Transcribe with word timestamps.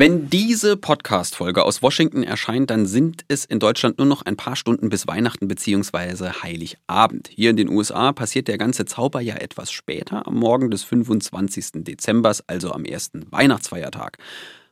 Wenn 0.00 0.30
diese 0.30 0.78
Podcast-Folge 0.78 1.62
aus 1.62 1.82
Washington 1.82 2.22
erscheint, 2.22 2.70
dann 2.70 2.86
sind 2.86 3.26
es 3.28 3.44
in 3.44 3.58
Deutschland 3.58 3.98
nur 3.98 4.06
noch 4.06 4.22
ein 4.22 4.34
paar 4.34 4.56
Stunden 4.56 4.88
bis 4.88 5.06
Weihnachten 5.06 5.46
bzw. 5.46 6.42
Heiligabend. 6.42 7.28
Hier 7.28 7.50
in 7.50 7.58
den 7.58 7.68
USA 7.68 8.10
passiert 8.14 8.48
der 8.48 8.56
ganze 8.56 8.86
Zauber 8.86 9.20
ja 9.20 9.34
etwas 9.34 9.70
später, 9.70 10.26
am 10.26 10.36
Morgen 10.36 10.70
des 10.70 10.84
25. 10.84 11.84
Dezember, 11.84 12.34
also 12.46 12.72
am 12.72 12.86
ersten 12.86 13.30
Weihnachtsfeiertag. 13.30 14.16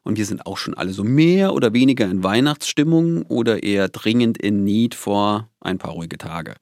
Und 0.02 0.16
wir 0.16 0.24
sind 0.24 0.46
auch 0.46 0.56
schon 0.56 0.72
alle 0.72 0.94
so 0.94 1.04
mehr 1.04 1.52
oder 1.52 1.74
weniger 1.74 2.06
in 2.06 2.24
Weihnachtsstimmung 2.24 3.20
oder 3.24 3.62
eher 3.62 3.90
dringend 3.90 4.38
in 4.38 4.64
Need 4.64 4.94
vor 4.94 5.50
ein 5.60 5.76
paar 5.76 5.92
ruhige 5.92 6.16
Tage. 6.16 6.54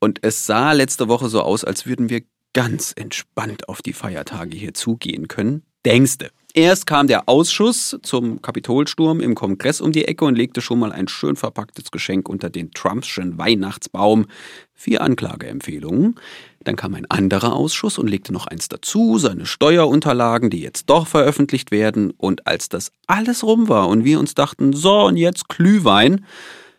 Und 0.00 0.18
es 0.22 0.44
sah 0.44 0.72
letzte 0.72 1.06
Woche 1.06 1.28
so 1.28 1.40
aus, 1.42 1.62
als 1.62 1.86
würden 1.86 2.10
wir 2.10 2.22
ganz 2.52 2.94
entspannt 2.96 3.68
auf 3.68 3.80
die 3.80 3.92
Feiertage 3.92 4.56
hier 4.56 4.74
zugehen 4.74 5.28
können. 5.28 5.62
Denkste. 5.84 6.32
Erst 6.54 6.86
kam 6.86 7.06
der 7.06 7.30
Ausschuss 7.30 7.98
zum 8.02 8.42
Kapitolsturm 8.42 9.20
im 9.20 9.34
Kongress 9.34 9.80
um 9.80 9.90
die 9.90 10.04
Ecke 10.04 10.26
und 10.26 10.36
legte 10.36 10.60
schon 10.60 10.80
mal 10.80 10.92
ein 10.92 11.08
schön 11.08 11.34
verpacktes 11.34 11.90
Geschenk 11.90 12.28
unter 12.28 12.50
den 12.50 12.72
Trumpschen 12.72 13.38
Weihnachtsbaum. 13.38 14.26
Vier 14.74 15.00
Anklageempfehlungen. 15.00 16.16
Dann 16.64 16.76
kam 16.76 16.94
ein 16.94 17.10
anderer 17.10 17.54
Ausschuss 17.54 17.96
und 17.96 18.08
legte 18.08 18.34
noch 18.34 18.46
eins 18.46 18.68
dazu, 18.68 19.16
seine 19.18 19.46
Steuerunterlagen, 19.46 20.50
die 20.50 20.60
jetzt 20.60 20.90
doch 20.90 21.06
veröffentlicht 21.06 21.70
werden. 21.70 22.10
Und 22.10 22.46
als 22.46 22.68
das 22.68 22.92
alles 23.06 23.42
rum 23.44 23.68
war 23.68 23.88
und 23.88 24.04
wir 24.04 24.18
uns 24.18 24.34
dachten, 24.34 24.74
so 24.74 25.06
und 25.06 25.16
jetzt 25.16 25.48
Glühwein, 25.48 26.26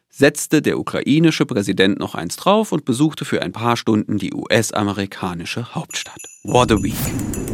setzte 0.09 0.61
der 0.61 0.77
ukrainische 0.77 1.47
Präsident 1.47 1.97
noch 1.97 2.13
eins 2.13 2.35
drauf 2.35 2.71
und 2.71 2.85
besuchte 2.85 3.25
für 3.25 3.41
ein 3.41 3.51
paar 3.51 3.75
Stunden 3.75 4.19
die 4.19 4.33
US-amerikanische 4.33 5.73
Hauptstadt. 5.73 6.21
What 6.43 6.71
a 6.71 6.75
week. 6.75 7.52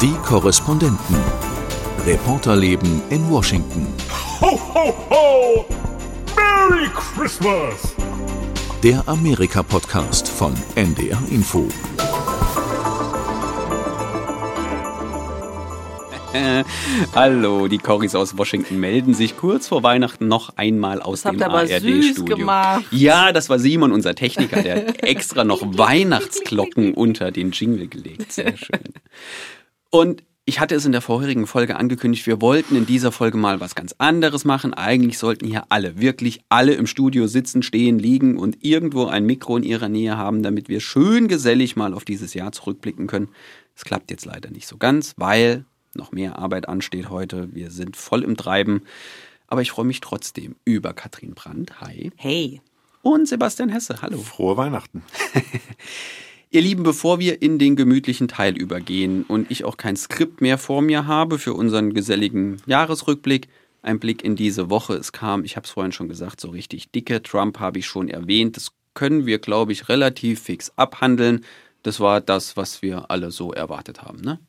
Die 0.00 0.14
Korrespondenten. 0.24 1.16
Reporterleben 2.06 3.02
in 3.10 3.28
Washington. 3.28 3.86
Ho, 4.40 4.58
ho, 4.74 4.94
ho! 5.10 5.66
Merry 6.36 6.88
Christmas! 6.94 7.94
Der 8.82 9.02
Amerika-Podcast 9.08 10.28
von 10.28 10.54
NDR 10.76 11.18
Info. 11.30 11.66
Hallo, 17.14 17.66
die 17.68 17.78
Corris 17.78 18.14
aus 18.14 18.36
Washington 18.38 18.78
melden 18.78 19.14
sich 19.14 19.36
kurz 19.36 19.66
vor 19.66 19.82
Weihnachten 19.82 20.28
noch 20.28 20.52
einmal 20.56 21.00
aus 21.02 21.22
das 21.22 21.32
dem 21.32 21.42
ARD-Studio. 21.42 22.36
gemacht. 22.36 22.84
Ja, 22.92 23.32
das 23.32 23.48
war 23.48 23.58
Simon, 23.58 23.90
unser 23.92 24.14
Techniker, 24.14 24.62
der 24.62 24.76
hat 24.76 25.02
extra 25.02 25.42
noch 25.44 25.62
Weihnachtsglocken 25.62 26.94
unter 26.94 27.32
den 27.32 27.50
Jingle 27.50 27.88
gelegt. 27.88 28.30
Sehr 28.32 28.56
schön. 28.56 28.78
Und 29.90 30.22
ich 30.44 30.60
hatte 30.60 30.74
es 30.74 30.86
in 30.86 30.92
der 30.92 31.02
vorherigen 31.02 31.46
Folge 31.46 31.76
angekündigt, 31.76 32.26
wir 32.26 32.40
wollten 32.40 32.74
in 32.74 32.86
dieser 32.86 33.12
Folge 33.12 33.36
mal 33.36 33.60
was 33.60 33.74
ganz 33.74 33.94
anderes 33.98 34.46
machen. 34.46 34.72
Eigentlich 34.72 35.18
sollten 35.18 35.46
hier 35.46 35.64
alle, 35.68 36.00
wirklich 36.00 36.40
alle 36.48 36.72
im 36.72 36.86
Studio 36.86 37.26
sitzen, 37.26 37.62
stehen, 37.62 37.98
liegen 37.98 38.38
und 38.38 38.64
irgendwo 38.64 39.04
ein 39.04 39.26
Mikro 39.26 39.58
in 39.58 39.62
ihrer 39.62 39.90
Nähe 39.90 40.16
haben, 40.16 40.42
damit 40.42 40.70
wir 40.70 40.80
schön 40.80 41.28
gesellig 41.28 41.76
mal 41.76 41.92
auf 41.92 42.06
dieses 42.06 42.32
Jahr 42.32 42.52
zurückblicken 42.52 43.06
können. 43.06 43.28
Es 43.76 43.84
klappt 43.84 44.10
jetzt 44.10 44.24
leider 44.24 44.50
nicht 44.50 44.66
so 44.66 44.78
ganz, 44.78 45.12
weil 45.18 45.66
noch 45.94 46.12
mehr 46.12 46.38
Arbeit 46.38 46.66
ansteht 46.66 47.10
heute. 47.10 47.54
Wir 47.54 47.70
sind 47.70 47.96
voll 47.96 48.22
im 48.22 48.38
Treiben. 48.38 48.82
Aber 49.48 49.60
ich 49.62 49.70
freue 49.70 49.84
mich 49.84 50.00
trotzdem 50.00 50.56
über 50.64 50.94
Katrin 50.94 51.34
Brandt. 51.34 51.80
Hi. 51.82 52.10
Hey. 52.16 52.62
Und 53.02 53.28
Sebastian 53.28 53.68
Hesse. 53.68 54.00
Hallo. 54.00 54.18
Frohe 54.18 54.56
Weihnachten. 54.56 55.02
Ihr 56.50 56.62
Lieben, 56.62 56.82
bevor 56.82 57.18
wir 57.18 57.42
in 57.42 57.58
den 57.58 57.76
gemütlichen 57.76 58.26
Teil 58.26 58.56
übergehen 58.56 59.22
und 59.24 59.50
ich 59.50 59.64
auch 59.64 59.76
kein 59.76 59.96
Skript 59.96 60.40
mehr 60.40 60.56
vor 60.56 60.80
mir 60.80 61.06
habe 61.06 61.38
für 61.38 61.52
unseren 61.52 61.92
geselligen 61.92 62.56
Jahresrückblick, 62.64 63.48
ein 63.82 63.98
Blick 63.98 64.24
in 64.24 64.34
diese 64.34 64.70
Woche. 64.70 64.94
Es 64.94 65.12
kam, 65.12 65.44
ich 65.44 65.56
habe 65.56 65.66
es 65.66 65.72
vorhin 65.72 65.92
schon 65.92 66.08
gesagt, 66.08 66.40
so 66.40 66.48
richtig 66.48 66.90
dicke. 66.90 67.22
Trump 67.22 67.60
habe 67.60 67.80
ich 67.80 67.86
schon 67.86 68.08
erwähnt. 68.08 68.56
Das 68.56 68.72
können 68.94 69.26
wir, 69.26 69.40
glaube 69.40 69.72
ich, 69.72 69.90
relativ 69.90 70.40
fix 70.40 70.72
abhandeln. 70.76 71.44
Das 71.82 72.00
war 72.00 72.22
das, 72.22 72.56
was 72.56 72.80
wir 72.80 73.10
alle 73.10 73.30
so 73.30 73.52
erwartet 73.52 74.00
haben, 74.02 74.22
ne? 74.22 74.40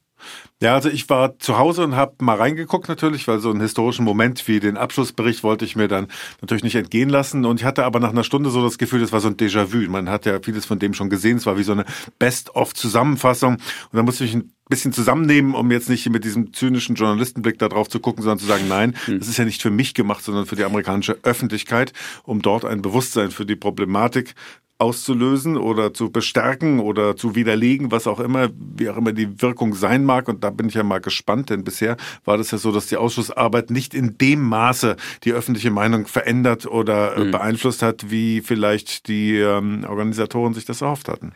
Ja, 0.61 0.75
also 0.75 0.89
ich 0.89 1.09
war 1.09 1.39
zu 1.39 1.57
Hause 1.57 1.83
und 1.83 1.95
habe 1.95 2.15
mal 2.19 2.35
reingeguckt 2.35 2.89
natürlich, 2.89 3.27
weil 3.27 3.39
so 3.39 3.49
einen 3.49 3.61
historischen 3.61 4.03
Moment 4.03 4.45
wie 4.47 4.59
den 4.59 4.75
Abschlussbericht 4.75 5.41
wollte 5.43 5.63
ich 5.63 5.75
mir 5.75 5.87
dann 5.87 6.07
natürlich 6.41 6.63
nicht 6.63 6.75
entgehen 6.75 7.09
lassen. 7.09 7.45
Und 7.45 7.61
ich 7.61 7.65
hatte 7.65 7.85
aber 7.85 7.99
nach 7.99 8.09
einer 8.09 8.25
Stunde 8.25 8.49
so 8.49 8.61
das 8.61 8.77
Gefühl, 8.77 8.99
das 8.99 9.13
war 9.13 9.21
so 9.21 9.29
ein 9.29 9.37
Déjà-vu. 9.37 9.89
Man 9.89 10.09
hat 10.09 10.25
ja 10.25 10.39
vieles 10.41 10.65
von 10.65 10.77
dem 10.79 10.93
schon 10.93 11.09
gesehen. 11.09 11.37
Es 11.37 11.45
war 11.45 11.57
wie 11.57 11.63
so 11.63 11.71
eine 11.71 11.85
Best-of-Zusammenfassung. 12.19 13.53
Und 13.53 13.61
da 13.93 14.03
musste 14.03 14.25
ich 14.25 14.35
ein 14.35 14.51
bisschen 14.67 14.91
zusammennehmen, 14.91 15.55
um 15.55 15.71
jetzt 15.71 15.89
nicht 15.89 16.07
mit 16.09 16.25
diesem 16.25 16.53
zynischen 16.53 16.95
Journalistenblick 16.95 17.57
da 17.57 17.69
drauf 17.69 17.87
zu 17.87 17.99
gucken, 17.99 18.21
sondern 18.21 18.39
zu 18.39 18.45
sagen, 18.45 18.67
nein, 18.67 18.95
das 19.07 19.27
ist 19.27 19.37
ja 19.37 19.45
nicht 19.45 19.61
für 19.61 19.71
mich 19.71 19.93
gemacht, 19.93 20.23
sondern 20.23 20.45
für 20.45 20.55
die 20.55 20.63
amerikanische 20.63 21.17
Öffentlichkeit, 21.23 21.93
um 22.23 22.41
dort 22.41 22.65
ein 22.65 22.81
Bewusstsein 22.81 23.31
für 23.31 23.45
die 23.45 23.55
Problematik 23.55 24.35
auszulösen 24.79 25.57
oder 25.57 25.93
zu 25.93 26.09
bestärken 26.09 26.79
oder 26.79 27.15
zu 27.15 27.35
widerlegen, 27.35 27.91
was 27.91 28.07
auch 28.07 28.19
immer, 28.19 28.49
wie 28.57 28.89
auch 28.89 28.97
immer 28.97 29.11
die 29.11 29.41
Wirkung 29.41 29.75
sein 29.75 30.05
mag. 30.05 30.27
Und 30.29 30.43
da 30.43 30.49
bin 30.49 30.69
ich 30.69 30.73
ja 30.75 30.83
mal 30.83 31.01
gespannt, 31.01 31.49
denn 31.49 31.63
bisher 31.63 31.97
war 32.25 32.37
das 32.37 32.51
ja 32.51 32.57
so, 32.57 32.71
dass 32.71 32.87
die 32.87 32.97
Ausschussarbeit 32.97 33.69
nicht 33.71 33.93
in 33.93 34.17
dem 34.17 34.41
Maße 34.41 34.95
die 35.25 35.33
öffentliche 35.33 35.69
Meinung 35.69 36.07
verändert 36.07 36.65
oder 36.65 37.15
äh, 37.17 37.25
Mhm. 37.25 37.31
beeinflusst 37.31 37.81
hat, 37.83 38.09
wie 38.09 38.41
vielleicht 38.41 39.07
die 39.09 39.35
ähm, 39.37 39.85
Organisatoren 39.87 40.53
sich 40.53 40.65
das 40.65 40.81
erhofft 40.81 41.09
hatten. 41.09 41.33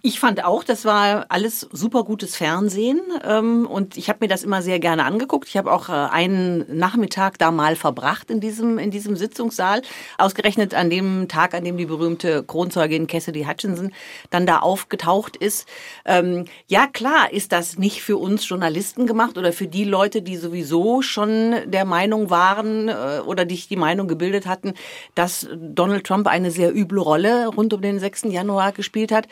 Ich 0.00 0.20
fand 0.20 0.44
auch, 0.44 0.62
das 0.62 0.84
war 0.84 1.26
alles 1.28 1.66
super 1.72 2.04
gutes 2.04 2.36
Fernsehen 2.36 3.00
ähm, 3.24 3.66
und 3.66 3.96
ich 3.96 4.08
habe 4.08 4.18
mir 4.20 4.28
das 4.28 4.44
immer 4.44 4.62
sehr 4.62 4.78
gerne 4.78 5.04
angeguckt. 5.04 5.48
Ich 5.48 5.56
habe 5.56 5.72
auch 5.72 5.88
äh, 5.88 5.92
einen 5.92 6.64
Nachmittag 6.68 7.36
da 7.38 7.50
mal 7.50 7.74
verbracht 7.74 8.30
in 8.30 8.38
diesem 8.38 8.78
in 8.78 8.92
diesem 8.92 9.16
Sitzungssaal, 9.16 9.82
ausgerechnet 10.18 10.74
an 10.74 10.88
dem 10.88 11.26
Tag, 11.26 11.54
an 11.54 11.64
dem 11.64 11.76
die 11.76 11.86
berühmte 11.86 12.44
Kronzeugin 12.44 13.08
Cassidy 13.08 13.42
Hutchinson 13.42 13.92
dann 14.30 14.46
da 14.46 14.60
aufgetaucht 14.60 15.36
ist. 15.36 15.66
Ähm, 16.04 16.44
ja 16.68 16.86
klar, 16.86 17.32
ist 17.32 17.50
das 17.50 17.76
nicht 17.76 18.02
für 18.02 18.18
uns 18.18 18.48
Journalisten 18.48 19.08
gemacht 19.08 19.36
oder 19.36 19.52
für 19.52 19.66
die 19.66 19.84
Leute, 19.84 20.22
die 20.22 20.36
sowieso 20.36 21.02
schon 21.02 21.56
der 21.66 21.84
Meinung 21.84 22.30
waren 22.30 22.88
äh, 22.88 23.20
oder 23.26 23.44
die 23.44 23.62
die 23.66 23.76
Meinung 23.76 24.06
gebildet 24.06 24.46
hatten, 24.46 24.74
dass 25.16 25.48
Donald 25.52 26.04
Trump 26.04 26.28
eine 26.28 26.52
sehr 26.52 26.72
üble 26.72 27.00
Rolle 27.00 27.48
rund 27.48 27.74
um 27.74 27.82
den 27.82 27.98
6. 27.98 28.24
Januar 28.24 28.70
gespielt 28.70 29.10
hat 29.10 29.26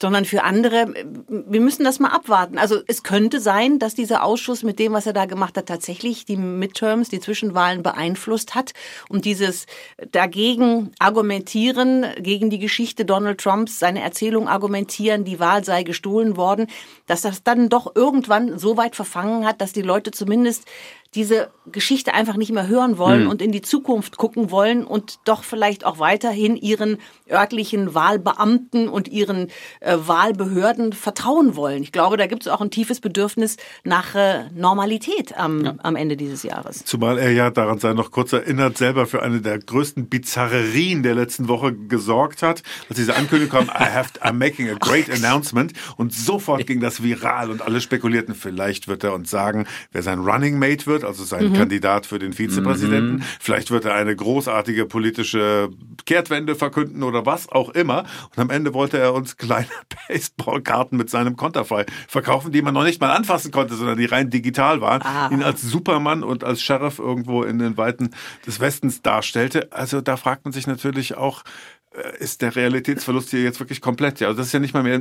sondern 0.00 0.24
für 0.24 0.44
andere, 0.44 0.94
wir 1.28 1.60
müssen 1.60 1.84
das 1.84 1.98
mal 1.98 2.10
abwarten. 2.10 2.56
Also 2.56 2.80
es 2.86 3.02
könnte 3.02 3.40
sein, 3.40 3.78
dass 3.78 3.94
dieser 3.94 4.22
Ausschuss 4.22 4.62
mit 4.62 4.78
dem, 4.78 4.92
was 4.92 5.06
er 5.06 5.12
da 5.12 5.26
gemacht 5.26 5.56
hat, 5.56 5.66
tatsächlich 5.66 6.24
die 6.24 6.36
Midterms, 6.36 7.08
die 7.08 7.20
Zwischenwahlen 7.20 7.82
beeinflusst 7.82 8.54
hat 8.54 8.74
und 9.08 9.24
dieses 9.24 9.66
dagegen 10.12 10.92
argumentieren, 11.00 12.06
gegen 12.20 12.48
die 12.48 12.60
Geschichte 12.60 13.04
Donald 13.04 13.40
Trumps, 13.40 13.78
seine 13.80 14.02
Erzählung 14.02 14.46
argumentieren, 14.48 15.24
die 15.24 15.40
Wahl 15.40 15.64
sei 15.64 15.82
gestohlen 15.82 16.36
worden, 16.36 16.68
dass 17.06 17.22
das 17.22 17.42
dann 17.42 17.68
doch 17.68 17.96
irgendwann 17.96 18.58
so 18.58 18.76
weit 18.76 18.94
verfangen 18.94 19.46
hat, 19.46 19.60
dass 19.60 19.72
die 19.72 19.82
Leute 19.82 20.12
zumindest 20.12 20.64
diese 21.14 21.50
Geschichte 21.72 22.14
einfach 22.14 22.36
nicht 22.36 22.52
mehr 22.52 22.68
hören 22.68 22.98
wollen 22.98 23.26
und 23.26 23.40
in 23.40 23.52
die 23.52 23.62
Zukunft 23.62 24.18
gucken 24.18 24.50
wollen 24.50 24.84
und 24.84 25.18
doch 25.24 25.42
vielleicht 25.42 25.84
auch 25.84 25.98
weiterhin 25.98 26.56
ihren 26.56 26.98
örtlichen 27.30 27.94
Wahlbeamten 27.94 28.88
und 28.88 29.08
ihren 29.08 29.48
äh, 29.80 29.96
Wahlbehörden 29.98 30.92
vertrauen 30.92 31.56
wollen. 31.56 31.82
Ich 31.82 31.92
glaube, 31.92 32.16
da 32.16 32.26
gibt 32.26 32.42
es 32.42 32.48
auch 32.48 32.60
ein 32.60 32.70
tiefes 32.70 33.00
Bedürfnis 33.00 33.56
nach 33.84 34.14
äh, 34.14 34.50
Normalität 34.54 35.36
am, 35.38 35.78
am 35.82 35.96
Ende 35.96 36.16
dieses 36.16 36.42
Jahres. 36.42 36.84
Zumal 36.84 37.18
er 37.18 37.32
ja, 37.32 37.50
daran 37.50 37.78
sei 37.78 37.94
noch 37.94 38.10
kurz 38.10 38.32
erinnert, 38.32 38.76
selber 38.78 39.06
für 39.06 39.22
eine 39.22 39.40
der 39.40 39.58
größten 39.58 40.08
Bizarrerien 40.08 41.02
der 41.02 41.14
letzten 41.14 41.48
Woche 41.48 41.74
gesorgt 41.74 42.42
hat. 42.42 42.62
Als 42.88 42.98
diese 42.98 43.16
Ankündigung 43.16 43.66
kam, 43.66 43.68
I 43.68 43.90
have, 43.90 44.10
I'm 44.20 44.34
making 44.34 44.68
a 44.68 44.74
great 44.74 45.10
announcement. 45.12 45.72
Und 45.96 46.12
sofort 46.12 46.66
ging 46.66 46.80
das 46.80 47.02
viral 47.02 47.50
und 47.50 47.62
alle 47.62 47.80
spekulierten, 47.80 48.34
vielleicht 48.34 48.88
wird 48.88 49.04
er 49.04 49.14
uns 49.14 49.30
sagen, 49.30 49.66
wer 49.92 50.02
sein 50.02 50.20
Running 50.20 50.58
Mate 50.58 50.86
wird, 50.86 50.97
also 51.04 51.24
sein 51.24 51.52
Kandidat 51.52 52.06
für 52.06 52.18
den 52.18 52.32
Vizepräsidenten. 52.32 53.24
Vielleicht 53.40 53.70
wird 53.70 53.84
er 53.84 53.94
eine 53.94 54.14
großartige 54.14 54.86
politische 54.86 55.70
Kehrtwende 56.06 56.54
verkünden 56.54 57.02
oder 57.02 57.26
was 57.26 57.48
auch 57.48 57.70
immer. 57.70 58.04
Und 58.34 58.38
am 58.38 58.50
Ende 58.50 58.74
wollte 58.74 58.98
er 58.98 59.14
uns 59.14 59.36
kleine 59.36 59.68
Baseballkarten 60.08 60.96
mit 60.96 61.10
seinem 61.10 61.36
Konterfei 61.36 61.86
verkaufen, 62.08 62.52
die 62.52 62.62
man 62.62 62.74
noch 62.74 62.84
nicht 62.84 63.00
mal 63.00 63.10
anfassen 63.10 63.50
konnte, 63.50 63.74
sondern 63.74 63.98
die 63.98 64.06
rein 64.06 64.30
digital 64.30 64.80
waren. 64.80 65.02
Ah. 65.02 65.28
Ihn 65.30 65.42
als 65.42 65.62
Supermann 65.62 66.22
und 66.22 66.44
als 66.44 66.62
Sheriff 66.62 66.98
irgendwo 66.98 67.42
in 67.42 67.58
den 67.58 67.76
Weiten 67.76 68.10
des 68.46 68.60
Westens 68.60 69.02
darstellte. 69.02 69.72
Also 69.72 70.00
da 70.00 70.16
fragt 70.16 70.44
man 70.44 70.52
sich 70.52 70.66
natürlich 70.66 71.16
auch, 71.16 71.44
ist 72.18 72.42
der 72.42 72.54
Realitätsverlust 72.54 73.30
hier 73.30 73.42
jetzt 73.42 73.60
wirklich 73.60 73.80
komplett? 73.80 74.20
Ja, 74.20 74.28
also 74.28 74.38
das 74.38 74.48
ist 74.48 74.52
ja 74.52 74.60
nicht 74.60 74.74
mal 74.74 74.82
mehr 74.82 75.00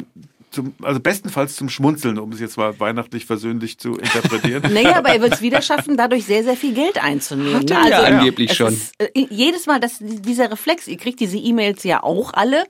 zum, 0.52 0.74
also 0.82 1.00
bestenfalls 1.00 1.56
zum 1.56 1.70
Schmunzeln, 1.70 2.18
um 2.18 2.32
es 2.32 2.40
jetzt 2.40 2.58
mal 2.58 2.80
weihnachtlich 2.80 3.26
versöhnlich 3.26 3.78
zu 3.78 3.98
interpretieren. 3.98 4.64
naja, 4.74 4.98
aber 4.98 5.10
er 5.10 5.22
wird 5.22 5.34
es 5.34 5.42
wieder 5.42 5.62
schaffen, 5.62 5.98
dadurch 5.98 6.26
sehr, 6.26 6.44
sehr 6.44 6.56
viel 6.56 6.74
Geld 6.74 7.04
einzunehmen. 7.04 7.56
Hat 7.56 7.70
er 7.70 7.90
ja 7.90 8.00
also, 8.00 8.18
angeblich 8.18 8.54
schon. 8.54 8.74
Ist, 8.74 8.94
äh, 8.98 9.10
jedes 9.30 9.66
Mal, 9.66 9.80
dass 9.80 9.98
dieser 10.00 10.50
Reflex, 10.52 10.88
ihr 10.88 10.98
kriegt 10.98 11.20
diese 11.20 11.38
E-Mails 11.38 11.84
ja 11.84 12.02
auch 12.02 12.34
alle, 12.34 12.64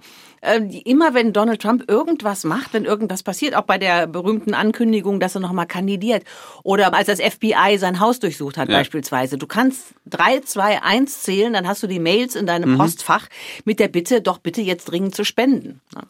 äh, 0.48 0.82
immer 0.86 1.14
wenn 1.14 1.34
Donald 1.34 1.62
Trump 1.62 1.90
irgendwas 1.90 2.44
macht, 2.44 2.74
wenn 2.74 2.86
irgendwas 2.86 3.24
passiert, 3.24 3.56
auch 3.56 3.64
bei 3.64 3.78
der 3.78 4.08
berühmten 4.08 4.54
Ankündigung, 4.54 5.20
dass 5.20 5.36
er 5.36 5.42
nochmal 5.42 5.68
kandidiert 5.68 6.24
oder 6.64 6.94
als 6.94 7.08
das 7.08 7.22
FBI 7.22 7.78
sein 7.78 8.00
Haus 8.00 8.20
durchsucht 8.20 8.58
hat 8.58 8.70
ja. 8.70 8.78
beispielsweise. 8.78 9.38
Du 9.38 9.48
kannst 9.48 9.94
drei, 10.06 10.40
zwei, 10.40 10.82
eins 10.82 11.22
zählen, 11.22 11.54
dann 11.54 11.68
hast 11.68 11.84
du 11.84 11.88
die 11.88 12.00
Mails 12.00 12.36
in 12.36 12.46
deinem 12.46 12.74
mhm. 12.74 12.78
Postfach 12.78 13.28
mit 13.66 13.80
der 13.80 13.88
Bitte, 13.88 14.22
doch 14.22 14.38
bitte 14.40 14.62
jetzt 14.62 14.86
dringend 14.86 15.16
zu 15.16 15.24
spenden. 15.24 15.82
Ja. 15.96 16.04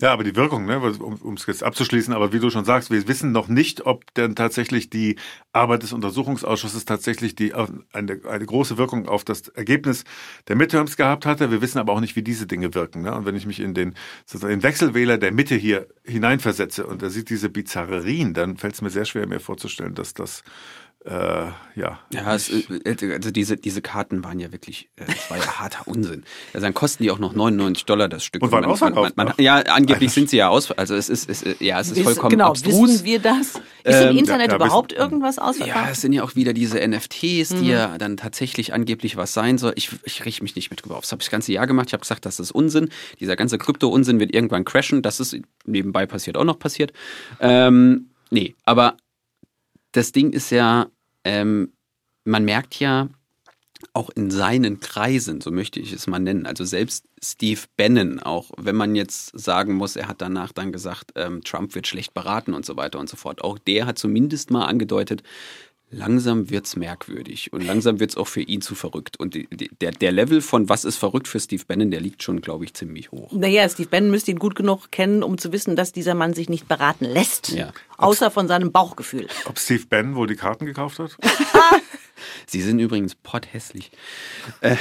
Ja, 0.00 0.12
aber 0.12 0.24
die 0.24 0.34
Wirkung, 0.34 0.66
ne, 0.66 0.80
um 0.80 1.34
es 1.34 1.46
jetzt 1.46 1.62
abzuschließen, 1.62 2.12
aber 2.12 2.32
wie 2.32 2.40
du 2.40 2.50
schon 2.50 2.64
sagst, 2.64 2.90
wir 2.90 3.06
wissen 3.06 3.30
noch 3.30 3.46
nicht, 3.46 3.86
ob 3.86 4.12
denn 4.14 4.34
tatsächlich 4.34 4.90
die 4.90 5.16
Arbeit 5.52 5.84
des 5.84 5.92
Untersuchungsausschusses 5.92 6.84
tatsächlich 6.84 7.36
die 7.36 7.54
eine, 7.54 7.80
eine 7.92 8.46
große 8.46 8.76
Wirkung 8.76 9.06
auf 9.06 9.22
das 9.22 9.48
Ergebnis 9.48 10.04
der 10.48 10.56
Midterms 10.56 10.96
gehabt 10.96 11.26
hatte. 11.26 11.52
Wir 11.52 11.62
wissen 11.62 11.78
aber 11.78 11.92
auch 11.92 12.00
nicht, 12.00 12.16
wie 12.16 12.22
diese 12.22 12.46
Dinge 12.46 12.74
wirken. 12.74 13.02
Ne? 13.02 13.14
Und 13.14 13.24
wenn 13.24 13.36
ich 13.36 13.46
mich 13.46 13.60
in 13.60 13.72
den, 13.72 13.94
den 14.32 14.62
Wechselwähler 14.64 15.16
der 15.16 15.32
Mitte 15.32 15.54
hier 15.54 15.86
hineinversetze 16.02 16.86
und 16.86 17.02
er 17.02 17.10
sieht 17.10 17.30
diese 17.30 17.48
Bizarrerien, 17.48 18.34
dann 18.34 18.56
fällt 18.56 18.74
es 18.74 18.82
mir 18.82 18.90
sehr 18.90 19.04
schwer, 19.04 19.28
mir 19.28 19.38
vorzustellen, 19.38 19.94
dass 19.94 20.12
das 20.12 20.42
äh, 21.06 21.12
ja. 21.76 22.00
Ja, 22.14 22.34
es, 22.34 22.50
also 22.50 23.30
diese, 23.30 23.58
diese 23.58 23.82
Karten 23.82 24.24
waren 24.24 24.40
ja 24.40 24.52
wirklich, 24.52 24.88
äh, 24.96 25.04
das 25.04 25.30
war 25.30 25.36
ja 25.36 25.58
harter 25.58 25.86
Unsinn. 25.86 26.24
Also 26.54 26.64
dann 26.64 26.72
kosten 26.72 27.02
die 27.02 27.10
auch 27.10 27.18
noch 27.18 27.34
99 27.34 27.84
Dollar 27.84 28.08
das 28.08 28.24
Stück. 28.24 28.42
Und 28.42 28.50
waren 28.52 28.64
ausverkauft. 28.64 29.14
Man, 29.14 29.26
man, 29.26 29.34
ja, 29.36 29.56
angeblich 29.56 30.12
sind 30.12 30.30
sie 30.30 30.38
ja 30.38 30.48
aus, 30.48 30.70
also 30.70 30.94
es 30.94 31.10
ist, 31.10 31.28
es, 31.28 31.44
ja, 31.60 31.78
es 31.78 31.90
ist 31.90 32.00
vollkommen 32.00 32.30
genau, 32.30 32.48
abstrus. 32.48 32.88
Wissen 32.88 33.04
wir 33.04 33.18
das? 33.18 33.48
Ist 33.48 33.56
ähm, 33.84 34.12
im 34.12 34.16
Internet 34.16 34.46
ja, 34.46 34.58
ja, 34.58 34.64
überhaupt 34.64 34.94
irgendwas 34.94 35.38
ausverkauft? 35.38 35.76
Ja, 35.76 35.90
es 35.90 36.00
sind 36.00 36.14
ja 36.14 36.22
auch 36.22 36.36
wieder 36.36 36.54
diese 36.54 36.78
NFTs, 36.78 37.50
die 37.50 37.54
mhm. 37.56 37.64
ja 37.64 37.98
dann 37.98 38.16
tatsächlich 38.16 38.72
angeblich 38.72 39.18
was 39.18 39.34
sein 39.34 39.58
soll. 39.58 39.74
Ich, 39.76 39.90
ich 40.04 40.24
richte 40.24 40.42
mich 40.42 40.56
nicht 40.56 40.70
mit 40.70 40.82
drüber 40.82 40.96
auf. 40.96 41.02
Das 41.02 41.12
habe 41.12 41.20
ich 41.20 41.26
das 41.26 41.32
ganze 41.32 41.52
Jahr 41.52 41.66
gemacht. 41.66 41.88
Ich 41.88 41.92
habe 41.92 42.00
gesagt, 42.00 42.24
das 42.24 42.40
ist 42.40 42.50
Unsinn. 42.50 42.88
Dieser 43.20 43.36
ganze 43.36 43.58
Krypto-Unsinn 43.58 44.20
wird 44.20 44.34
irgendwann 44.34 44.64
crashen. 44.64 45.02
Das 45.02 45.20
ist 45.20 45.36
nebenbei 45.66 46.06
passiert, 46.06 46.38
auch 46.38 46.44
noch 46.44 46.58
passiert. 46.58 46.94
Ähm, 47.40 48.08
nee, 48.30 48.54
aber 48.64 48.96
das 49.94 50.12
Ding 50.12 50.32
ist 50.32 50.50
ja, 50.50 50.88
ähm, 51.24 51.72
man 52.24 52.44
merkt 52.44 52.78
ja 52.80 53.08
auch 53.92 54.10
in 54.10 54.30
seinen 54.30 54.80
Kreisen, 54.80 55.40
so 55.40 55.50
möchte 55.50 55.78
ich 55.80 55.92
es 55.92 56.06
mal 56.06 56.18
nennen, 56.18 56.46
also 56.46 56.64
selbst 56.64 57.06
Steve 57.22 57.60
Bannon, 57.76 58.20
auch 58.20 58.50
wenn 58.56 58.76
man 58.76 58.94
jetzt 58.94 59.38
sagen 59.38 59.74
muss, 59.74 59.96
er 59.96 60.08
hat 60.08 60.22
danach 60.22 60.52
dann 60.52 60.72
gesagt, 60.72 61.12
ähm, 61.16 61.42
Trump 61.44 61.74
wird 61.74 61.86
schlecht 61.86 62.14
beraten 62.14 62.54
und 62.54 62.64
so 62.64 62.76
weiter 62.76 62.98
und 62.98 63.08
so 63.08 63.16
fort, 63.16 63.42
auch 63.42 63.58
der 63.58 63.86
hat 63.86 63.98
zumindest 63.98 64.50
mal 64.50 64.64
angedeutet, 64.64 65.22
langsam 65.94 66.50
wird 66.50 66.66
es 66.66 66.76
merkwürdig 66.76 67.52
und 67.52 67.64
langsam 67.64 68.00
wird 68.00 68.10
es 68.10 68.16
auch 68.16 68.28
für 68.28 68.42
ihn 68.42 68.60
zu 68.60 68.74
verrückt. 68.74 69.18
Und 69.18 69.34
die, 69.34 69.46
die, 69.48 69.70
der, 69.80 69.92
der 69.92 70.12
Level 70.12 70.40
von 70.40 70.68
was 70.68 70.84
ist 70.84 70.96
verrückt 70.96 71.28
für 71.28 71.40
Steve 71.40 71.62
Bannon, 71.66 71.90
der 71.90 72.00
liegt 72.00 72.22
schon, 72.22 72.40
glaube 72.40 72.64
ich, 72.64 72.74
ziemlich 72.74 73.10
hoch. 73.10 73.32
Naja, 73.32 73.68
Steve 73.68 73.88
Bannon 73.88 74.10
müsste 74.10 74.30
ihn 74.30 74.38
gut 74.38 74.54
genug 74.54 74.90
kennen, 74.90 75.22
um 75.22 75.38
zu 75.38 75.52
wissen, 75.52 75.76
dass 75.76 75.92
dieser 75.92 76.14
Mann 76.14 76.34
sich 76.34 76.48
nicht 76.48 76.68
beraten 76.68 77.04
lässt. 77.04 77.50
Ja. 77.50 77.72
Außer 77.96 78.30
von 78.30 78.48
seinem 78.48 78.72
Bauchgefühl. 78.72 79.28
Ob 79.46 79.58
Steve 79.58 79.84
Bannon 79.88 80.16
wohl 80.16 80.26
die 80.26 80.36
Karten 80.36 80.66
gekauft 80.66 80.98
hat? 80.98 81.16
Sie 82.46 82.60
sind 82.62 82.78
übrigens 82.78 83.14
potthässlich. 83.14 83.90
Äh, 84.60 84.76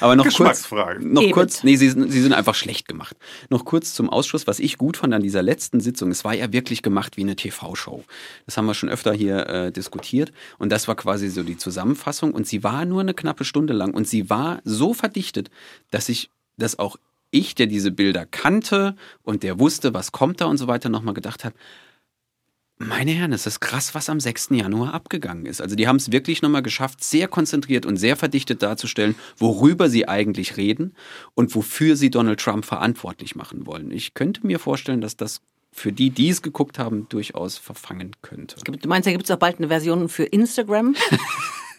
aber 0.00 0.16
noch 0.16 0.28
kurz, 0.28 0.70
noch 1.00 1.30
kurz, 1.30 1.64
nee, 1.64 1.76
sie 1.76 1.88
sind, 1.88 2.10
sie 2.10 2.20
sind 2.20 2.32
einfach 2.32 2.54
schlecht 2.54 2.88
gemacht. 2.88 3.16
Noch 3.48 3.64
kurz 3.64 3.94
zum 3.94 4.10
Ausschuss, 4.10 4.46
was 4.46 4.58
ich 4.58 4.78
gut 4.78 4.96
fand 4.96 5.14
an 5.14 5.22
dieser 5.22 5.42
letzten 5.42 5.80
Sitzung, 5.80 6.10
es 6.10 6.24
war 6.24 6.34
ja 6.34 6.52
wirklich 6.52 6.82
gemacht 6.82 7.16
wie 7.16 7.22
eine 7.22 7.36
TV-Show. 7.36 8.04
Das 8.46 8.56
haben 8.56 8.66
wir 8.66 8.74
schon 8.74 8.88
öfter 8.88 9.12
hier 9.12 9.46
äh, 9.46 9.72
diskutiert 9.72 10.29
und 10.58 10.70
das 10.70 10.88
war 10.88 10.94
quasi 10.96 11.28
so 11.28 11.42
die 11.42 11.56
Zusammenfassung 11.56 12.32
und 12.32 12.46
sie 12.46 12.62
war 12.62 12.84
nur 12.84 13.00
eine 13.00 13.14
knappe 13.14 13.44
Stunde 13.44 13.72
lang 13.72 13.94
und 13.94 14.08
sie 14.08 14.30
war 14.30 14.60
so 14.64 14.94
verdichtet, 14.94 15.50
dass 15.90 16.08
ich 16.08 16.30
das 16.56 16.78
auch 16.78 16.96
ich, 17.30 17.54
der 17.54 17.66
diese 17.66 17.90
Bilder 17.90 18.26
kannte 18.26 18.96
und 19.22 19.42
der 19.42 19.58
wusste, 19.58 19.94
was 19.94 20.12
kommt 20.12 20.40
da 20.40 20.46
und 20.46 20.58
so 20.58 20.66
weiter, 20.66 20.88
nochmal 20.88 21.14
gedacht 21.14 21.44
habe, 21.44 21.54
meine 22.82 23.10
Herren, 23.10 23.34
es 23.34 23.46
ist 23.46 23.60
krass, 23.60 23.94
was 23.94 24.08
am 24.08 24.20
6. 24.20 24.48
Januar 24.52 24.94
abgegangen 24.94 25.44
ist. 25.44 25.60
Also 25.60 25.76
die 25.76 25.86
haben 25.86 25.96
es 25.96 26.12
wirklich 26.12 26.40
nochmal 26.40 26.62
geschafft, 26.62 27.04
sehr 27.04 27.28
konzentriert 27.28 27.84
und 27.84 27.98
sehr 27.98 28.16
verdichtet 28.16 28.62
darzustellen, 28.62 29.16
worüber 29.36 29.90
sie 29.90 30.08
eigentlich 30.08 30.56
reden 30.56 30.94
und 31.34 31.54
wofür 31.54 31.94
sie 31.94 32.10
Donald 32.10 32.40
Trump 32.40 32.64
verantwortlich 32.64 33.36
machen 33.36 33.66
wollen. 33.66 33.90
Ich 33.90 34.14
könnte 34.14 34.46
mir 34.46 34.58
vorstellen, 34.58 35.02
dass 35.02 35.14
das 35.14 35.42
für 35.72 35.92
die, 35.92 36.10
die 36.10 36.28
es 36.28 36.42
geguckt 36.42 36.78
haben, 36.78 37.08
durchaus 37.08 37.58
verfangen 37.58 38.12
könnte. 38.22 38.56
Du 38.64 38.88
meinst, 38.88 39.06
da 39.06 39.12
gibt 39.12 39.24
es 39.24 39.30
auch 39.30 39.38
bald 39.38 39.58
eine 39.58 39.68
Version 39.68 40.08
für 40.08 40.24
Instagram? 40.24 40.94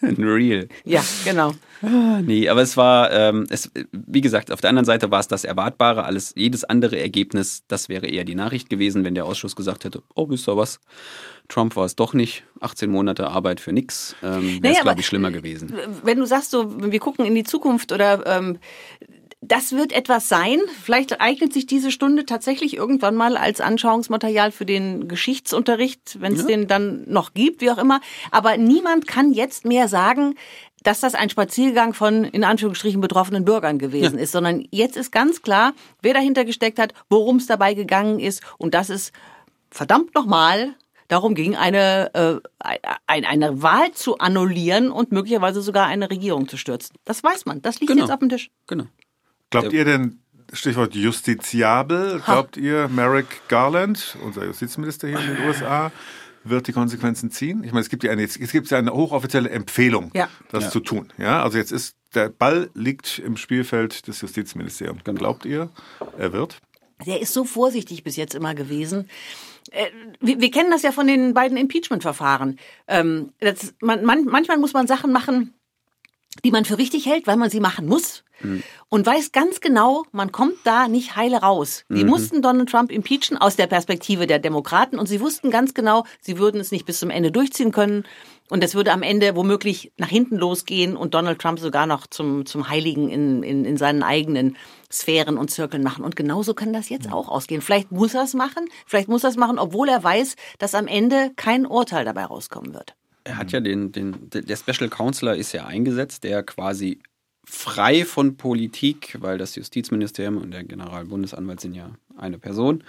Ein 0.02 0.16
Real. 0.24 0.68
Ja, 0.84 1.04
genau. 1.26 1.54
Ah, 1.84 2.22
nee, 2.22 2.50
aber 2.50 2.62
es 2.62 2.76
war, 2.76 3.12
ähm, 3.12 3.46
es, 3.50 3.72
wie 3.92 4.22
gesagt, 4.22 4.52
auf 4.52 4.60
der 4.60 4.70
anderen 4.70 4.86
Seite 4.86 5.12
war 5.12 5.20
es 5.20 5.28
das 5.28 5.44
Erwartbare. 5.44 6.04
Alles, 6.04 6.34
jedes 6.36 6.64
andere 6.64 7.00
Ergebnis, 7.00 7.64
das 7.68 7.88
wäre 7.88 8.08
eher 8.08 8.24
die 8.24 8.34
Nachricht 8.34 8.70
gewesen, 8.70 9.04
wenn 9.04 9.14
der 9.14 9.26
Ausschuss 9.26 9.56
gesagt 9.56 9.86
hätte, 9.86 10.02
oh, 10.16 10.28
wisst 10.30 10.50
ihr 10.50 10.58
was, 10.58 10.80
Trump 11.50 11.76
war 11.76 11.86
es 11.86 11.96
doch 11.96 12.14
nicht. 12.14 12.44
18 12.62 12.90
Monate 12.90 13.28
Arbeit 13.28 13.60
für 13.60 13.74
nichts. 13.74 14.16
Ähm, 14.24 14.64
wäre 14.64 14.74
es, 14.74 14.82
glaube 14.82 15.02
ich, 15.02 15.06
schlimmer 15.06 15.32
gewesen. 15.32 15.74
Wenn 16.04 16.18
du 16.18 16.26
sagst, 16.26 16.52
so, 16.52 16.92
wir 16.92 17.00
gucken 17.00 17.26
in 17.26 17.36
die 17.36 17.44
Zukunft 17.44 17.92
oder 17.92 18.26
ähm, 18.26 18.58
das 19.42 19.72
wird 19.72 19.92
etwas 19.92 20.30
sein. 20.30 20.60
Vielleicht 20.84 21.20
eignet 21.20 21.52
sich 21.52 21.66
diese 21.66 21.92
Stunde 21.92 22.26
tatsächlich 22.26 22.78
irgendwann 22.78 23.16
mal 23.16 23.38
als 23.38 23.60
Anschauungsmaterial 23.60 24.52
für 24.52 24.68
den 24.68 25.08
Geschichtsunterricht, 25.08 26.22
wenn 26.22 26.34
es 26.34 26.42
ja. 26.42 26.48
den 26.48 26.68
dann 26.68 27.04
noch 27.08 27.34
gibt, 27.34 27.62
wie 27.62 27.72
auch 27.72 27.80
immer. 27.80 28.02
Aber 28.30 28.58
niemand 28.58 29.08
kann 29.08 29.34
jetzt 29.34 29.66
mehr 29.66 29.88
sagen, 29.88 30.36
dass 30.84 31.00
das 31.00 31.16
ein 31.16 31.30
Spaziergang 31.30 31.94
von 31.94 32.24
in 32.24 32.44
Anführungsstrichen 32.44 33.02
betroffenen 33.02 33.44
Bürgern 33.44 33.80
gewesen 33.80 34.18
ja. 34.18 34.24
ist, 34.24 34.32
sondern 34.32 34.64
jetzt 34.72 34.96
ist 34.96 35.12
ganz 35.12 35.42
klar, 35.42 35.74
wer 36.02 36.14
dahinter 36.14 36.46
gesteckt 36.46 36.80
hat, 36.80 36.94
worum 37.10 37.38
es 37.38 37.48
dabei 37.48 37.74
gegangen 37.74 38.20
ist 38.20 38.42
und 38.58 38.74
das 38.76 38.90
ist 38.90 39.12
verdammt 39.72 40.14
nochmal 40.14 40.76
darum 41.08 41.36
ging, 41.36 41.58
eine, 41.58 42.14
äh, 42.14 42.40
eine 43.06 43.62
Wahl 43.62 43.92
zu 43.92 44.20
annullieren 44.20 44.92
und 44.92 45.12
möglicherweise 45.12 45.62
sogar 45.62 45.88
eine 45.88 46.10
Regierung 46.10 46.48
zu 46.48 46.56
stürzen. 46.56 46.96
Das 47.04 47.22
weiß 47.22 47.46
man. 47.46 47.62
Das 47.62 47.82
liegt 47.82 47.92
genau. 47.92 48.04
jetzt 48.04 48.12
auf 48.12 48.20
dem 48.20 48.30
Tisch. 48.30 48.50
Genau. 48.68 48.86
Glaubt 49.52 49.74
ihr 49.74 49.86
denn, 49.86 50.20
Stichwort 50.54 50.96
justiziabel, 50.96 52.22
glaubt 52.26 52.58
ihr, 52.58 52.88
Merrick 52.90 53.48
Garland, 53.48 54.18
unser 54.24 54.46
Justizminister 54.46 55.08
hier 55.08 55.20
in 55.20 55.36
den 55.36 55.48
USA, 55.48 55.92
wird 56.44 56.68
die 56.68 56.74
Konsequenzen 56.74 57.32
ziehen? 57.32 57.64
Ich 57.64 57.72
meine, 57.72 57.82
es 57.82 57.90
gibt 57.90 58.04
ja 58.04 58.12
eine, 58.12 58.24
es 58.24 58.52
gibt 58.52 58.70
ja 58.70 58.78
eine 58.78 58.92
hochoffizielle 58.92 59.50
Empfehlung, 59.50 60.12
ja. 60.14 60.30
das 60.50 60.66
ja. 60.66 60.70
zu 60.72 60.80
tun. 60.80 61.14
Ja, 61.18 61.44
also 61.44 61.58
jetzt 61.58 61.72
ist 61.72 61.96
der 62.16 62.30
Ball 62.30 62.70
liegt 62.74 63.20
im 63.20 63.38
Spielfeld 63.38 64.08
des 64.08 64.22
Justizministeriums. 64.22 65.04
Genau. 65.04 65.18
Glaubt 65.18 65.46
ihr, 65.46 65.70
er 66.18 66.34
wird? 66.34 66.60
Der 67.06 67.22
ist 67.22 67.34
so 67.34 67.46
vorsichtig 67.46 68.04
bis 68.04 68.16
jetzt 68.16 68.36
immer 68.36 68.54
gewesen. 68.54 69.10
Äh, 69.72 69.88
wir, 70.20 70.52
kennen 70.52 70.72
das 70.72 70.82
ja 70.82 70.92
von 70.92 71.08
den 71.08 71.34
beiden 71.34 71.58
Impeachment-Verfahren. 71.58 72.60
Ähm, 72.88 73.32
man, 73.80 74.04
man, 74.04 74.26
manchmal 74.26 74.58
muss 74.58 74.74
man 74.74 74.88
Sachen 74.88 75.12
machen, 75.12 75.54
die 76.44 76.52
man 76.52 76.66
für 76.66 76.78
richtig 76.78 77.06
hält, 77.06 77.28
weil 77.28 77.38
man 77.38 77.50
sie 77.50 77.60
machen 77.60 77.88
muss. 77.88 78.24
Mhm. 78.42 78.64
Und 78.90 79.06
weiß 79.06 79.32
ganz 79.32 79.62
genau, 79.62 80.04
man 80.12 80.32
kommt 80.32 80.56
da 80.64 80.88
nicht 80.88 81.16
heile 81.16 81.38
raus. 81.38 81.86
Die 81.90 82.04
mhm. 82.04 82.10
mussten 82.10 82.42
Donald 82.42 82.70
Trump 82.70 82.92
impeachen 82.92 83.38
aus 83.38 83.56
der 83.56 83.68
Perspektive 83.68 84.28
der 84.28 84.40
Demokraten 84.40 84.98
und 84.98 85.08
sie 85.08 85.22
wussten 85.22 85.52
ganz 85.52 85.74
genau, 85.74 86.06
sie 86.20 86.38
würden 86.38 86.60
es 86.60 86.72
nicht 86.72 86.86
bis 86.86 87.00
zum 87.00 87.10
Ende 87.10 87.32
durchziehen 87.32 87.72
können. 87.72 88.04
Und 88.50 88.62
das 88.64 88.76
würde 88.76 88.92
am 88.92 89.02
Ende 89.02 89.36
womöglich 89.38 89.94
nach 89.98 90.10
hinten 90.10 90.36
losgehen 90.36 90.98
und 90.98 91.14
Donald 91.14 91.40
Trump 91.40 91.60
sogar 91.60 91.86
noch 91.86 92.06
zum, 92.06 92.46
zum 92.46 92.68
Heiligen 92.68 93.08
in, 93.08 93.44
in, 93.44 93.64
in 93.64 93.78
seinen 93.78 94.04
eigenen 94.04 94.58
Sphären 94.92 95.38
und 95.38 95.52
Zirkeln 95.52 95.84
machen. 95.84 96.04
Und 96.04 96.18
genauso 96.18 96.54
kann 96.54 96.74
das 96.74 96.90
jetzt 96.90 97.14
auch 97.14 97.30
ausgehen. 97.30 97.62
Vielleicht 97.62 97.94
muss 97.94 98.14
er 98.14 98.24
es 98.24 98.34
machen, 98.34 98.68
vielleicht 98.86 99.08
muss 99.08 99.24
er 99.24 99.30
es 99.30 99.38
machen, 99.38 99.58
obwohl 99.58 99.88
er 99.88 100.04
weiß, 100.04 100.36
dass 100.60 100.76
am 100.76 100.88
Ende 100.88 101.32
kein 101.38 101.66
Urteil 101.66 102.04
dabei 102.04 102.26
rauskommen 102.26 102.74
wird. 102.74 102.96
Er 103.24 103.38
hat 103.38 103.52
ja 103.52 103.60
den, 103.60 103.92
den, 103.92 104.30
der 104.30 104.56
Special 104.56 104.90
Counselor 104.90 105.36
ist 105.36 105.52
ja 105.52 105.66
eingesetzt, 105.66 106.24
der 106.24 106.44
quasi 106.44 107.00
frei 107.44 108.06
von 108.06 108.38
Politik, 108.38 109.18
weil 109.20 109.38
das 109.38 109.56
Justizministerium 109.56 110.38
und 110.38 110.52
der 110.52 110.64
Generalbundesanwalt 110.64 111.60
sind 111.60 111.74
ja 111.74 111.92
eine 112.18 112.40
Person, 112.40 112.84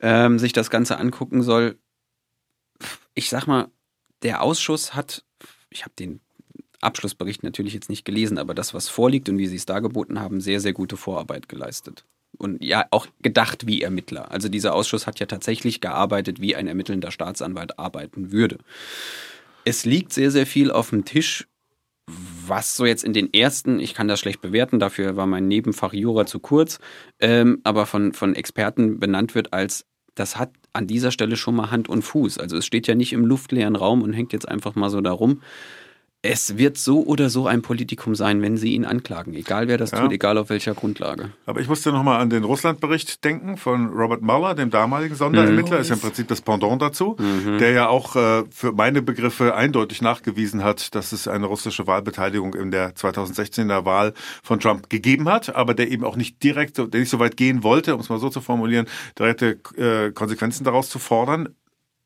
ähm, 0.00 0.38
sich 0.38 0.52
das 0.52 0.70
Ganze 0.70 0.98
angucken 0.98 1.42
soll. 1.42 1.76
Ich 3.14 3.28
sag 3.28 3.46
mal, 3.46 3.68
der 4.22 4.42
Ausschuss 4.42 4.94
hat, 4.94 5.24
ich 5.70 5.82
habe 5.84 5.92
den 5.98 6.20
Abschlussbericht 6.80 7.42
natürlich 7.42 7.74
jetzt 7.74 7.90
nicht 7.90 8.04
gelesen, 8.04 8.38
aber 8.38 8.54
das, 8.54 8.72
was 8.72 8.88
vorliegt 8.88 9.28
und 9.28 9.38
wie 9.38 9.46
sie 9.46 9.56
es 9.56 9.66
dargeboten 9.66 10.20
haben, 10.20 10.40
sehr, 10.40 10.60
sehr 10.60 10.72
gute 10.72 10.96
Vorarbeit 10.96 11.48
geleistet. 11.48 12.04
Und 12.38 12.64
ja, 12.64 12.86
auch 12.90 13.06
gedacht 13.20 13.66
wie 13.66 13.82
Ermittler. 13.82 14.30
Also 14.30 14.48
dieser 14.48 14.74
Ausschuss 14.74 15.06
hat 15.06 15.20
ja 15.20 15.26
tatsächlich 15.26 15.80
gearbeitet, 15.80 16.40
wie 16.40 16.56
ein 16.56 16.68
ermittelnder 16.68 17.10
Staatsanwalt 17.10 17.78
arbeiten 17.78 18.32
würde. 18.32 18.58
Es 19.70 19.84
liegt 19.84 20.12
sehr, 20.12 20.32
sehr 20.32 20.46
viel 20.46 20.72
auf 20.72 20.90
dem 20.90 21.04
Tisch, 21.04 21.46
was 22.44 22.74
so 22.74 22.84
jetzt 22.84 23.04
in 23.04 23.12
den 23.12 23.32
ersten, 23.32 23.78
ich 23.78 23.94
kann 23.94 24.08
das 24.08 24.18
schlecht 24.18 24.40
bewerten, 24.40 24.80
dafür 24.80 25.14
war 25.14 25.28
mein 25.28 25.46
Nebenfach 25.46 25.92
Jura 25.92 26.26
zu 26.26 26.40
kurz, 26.40 26.80
ähm, 27.20 27.60
aber 27.62 27.86
von, 27.86 28.12
von 28.12 28.34
Experten 28.34 28.98
benannt 28.98 29.36
wird 29.36 29.52
als 29.52 29.86
das 30.16 30.36
hat 30.36 30.50
an 30.72 30.88
dieser 30.88 31.12
Stelle 31.12 31.36
schon 31.36 31.54
mal 31.54 31.70
Hand 31.70 31.88
und 31.88 32.02
Fuß. 32.02 32.38
Also 32.38 32.56
es 32.56 32.66
steht 32.66 32.88
ja 32.88 32.96
nicht 32.96 33.12
im 33.12 33.24
luftleeren 33.24 33.76
Raum 33.76 34.02
und 34.02 34.12
hängt 34.12 34.32
jetzt 34.32 34.48
einfach 34.48 34.74
mal 34.74 34.90
so 34.90 35.00
da 35.00 35.12
rum. 35.12 35.40
Es 36.22 36.58
wird 36.58 36.76
so 36.76 37.02
oder 37.06 37.30
so 37.30 37.46
ein 37.46 37.62
Politikum 37.62 38.14
sein, 38.14 38.42
wenn 38.42 38.58
sie 38.58 38.74
ihn 38.74 38.84
anklagen. 38.84 39.32
Egal 39.32 39.68
wer 39.68 39.78
das 39.78 39.92
Ja. 39.92 40.00
tut, 40.02 40.12
egal 40.12 40.36
auf 40.36 40.50
welcher 40.50 40.74
Grundlage. 40.74 41.32
Aber 41.46 41.60
ich 41.60 41.68
musste 41.68 41.92
nochmal 41.92 42.20
an 42.20 42.28
den 42.28 42.44
Russlandbericht 42.44 43.24
denken 43.24 43.56
von 43.56 43.88
Robert 43.88 44.20
Mueller, 44.20 44.54
dem 44.54 44.68
damaligen 44.68 45.14
Sonderermittler, 45.14 45.78
ist 45.78 45.88
ja 45.88 45.94
im 45.94 46.00
Prinzip 46.02 46.28
das 46.28 46.42
Pendant 46.42 46.82
dazu, 46.82 47.16
der 47.58 47.70
ja 47.70 47.88
auch 47.88 48.16
äh, 48.16 48.44
für 48.50 48.72
meine 48.72 49.00
Begriffe 49.00 49.54
eindeutig 49.54 50.02
nachgewiesen 50.02 50.62
hat, 50.62 50.94
dass 50.94 51.12
es 51.12 51.26
eine 51.26 51.46
russische 51.46 51.86
Wahlbeteiligung 51.86 52.52
in 52.54 52.70
der 52.70 52.94
2016er 52.94 53.86
Wahl 53.86 54.12
von 54.42 54.60
Trump 54.60 54.90
gegeben 54.90 55.26
hat, 55.26 55.54
aber 55.56 55.72
der 55.72 55.90
eben 55.90 56.04
auch 56.04 56.16
nicht 56.16 56.42
direkt, 56.42 56.76
der 56.76 56.88
nicht 56.92 57.08
so 57.08 57.18
weit 57.18 57.38
gehen 57.38 57.62
wollte, 57.62 57.94
um 57.94 58.00
es 58.02 58.10
mal 58.10 58.18
so 58.18 58.28
zu 58.28 58.42
formulieren, 58.42 58.86
direkte 59.18 59.58
äh, 59.78 60.12
Konsequenzen 60.12 60.64
daraus 60.64 60.90
zu 60.90 60.98
fordern. 60.98 61.48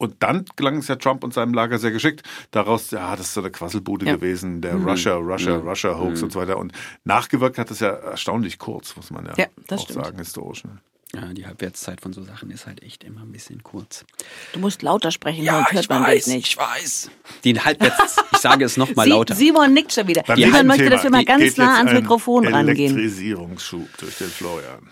Und 0.04 0.16
dann 0.22 0.44
gelang 0.56 0.76
es 0.78 0.88
ja 0.88 0.96
Trump 0.96 1.24
und 1.24 1.32
seinem 1.34 1.54
Lager 1.54 1.78
sehr 1.78 1.90
geschickt, 1.90 2.22
daraus, 2.50 2.90
ja, 2.90 3.16
das 3.16 3.26
ist 3.26 3.34
so 3.34 3.40
eine 3.40 3.50
Quasselbude 3.50 4.06
Ja. 4.06 4.16
gewesen, 4.16 4.60
der 4.60 4.74
Russia, 4.76 5.14
Russia, 5.14 5.56
Russia 5.56 5.98
Hoax 5.98 6.22
und 6.22 6.32
so 6.32 6.40
weiter. 6.40 6.58
Und 6.58 6.72
nachgewirkt 7.04 7.58
hat 7.58 7.70
es 7.70 7.80
ja 7.80 7.88
erstaunlich 7.88 8.58
kurz, 8.58 8.94
muss 8.96 9.10
man 9.10 9.24
ja, 9.26 9.32
Ja, 9.36 9.46
das 9.66 9.80
auch 9.80 9.84
stimmt. 9.84 10.04
sagen, 10.04 10.18
historisch. 10.18 10.64
Ne? 10.64 10.78
Ja, 11.14 11.32
die 11.32 11.46
Halbwertszeit 11.46 12.00
von 12.00 12.12
so 12.12 12.22
Sachen 12.24 12.50
ist 12.50 12.66
halt 12.66 12.82
echt 12.82 13.04
immer 13.04 13.20
ein 13.20 13.30
bisschen 13.30 13.62
kurz. 13.62 14.04
Du 14.52 14.58
musst 14.58 14.82
lauter 14.82 15.12
sprechen, 15.12 15.46
sonst 15.46 15.72
hört 15.72 15.88
man 15.88 16.10
dich 16.10 16.26
nicht. 16.26 16.48
ich 16.48 16.56
weiß. 16.58 17.08
Die 17.44 17.58
Halbwerts, 17.60 18.16
ich 18.32 18.38
sage 18.38 18.64
es 18.64 18.76
noch 18.76 18.94
mal 18.96 19.04
Sie- 19.04 19.10
lauter. 19.10 19.34
Simon 19.36 19.72
nickt 19.72 19.92
schon 19.92 20.08
wieder. 20.08 20.22
Beim 20.26 20.36
Simon 20.38 20.66
möchte, 20.66 20.90
dass 20.90 21.04
wir 21.04 21.10
mal 21.10 21.24
ganz 21.24 21.56
nah 21.56 21.76
ans 21.76 21.92
ein 21.92 21.96
Mikrofon 22.02 22.46
rangehen. 22.48 22.96
Elektrisierungsschub 22.98 23.96
durch 23.98 24.18
den 24.18 24.28
Florian. 24.28 24.88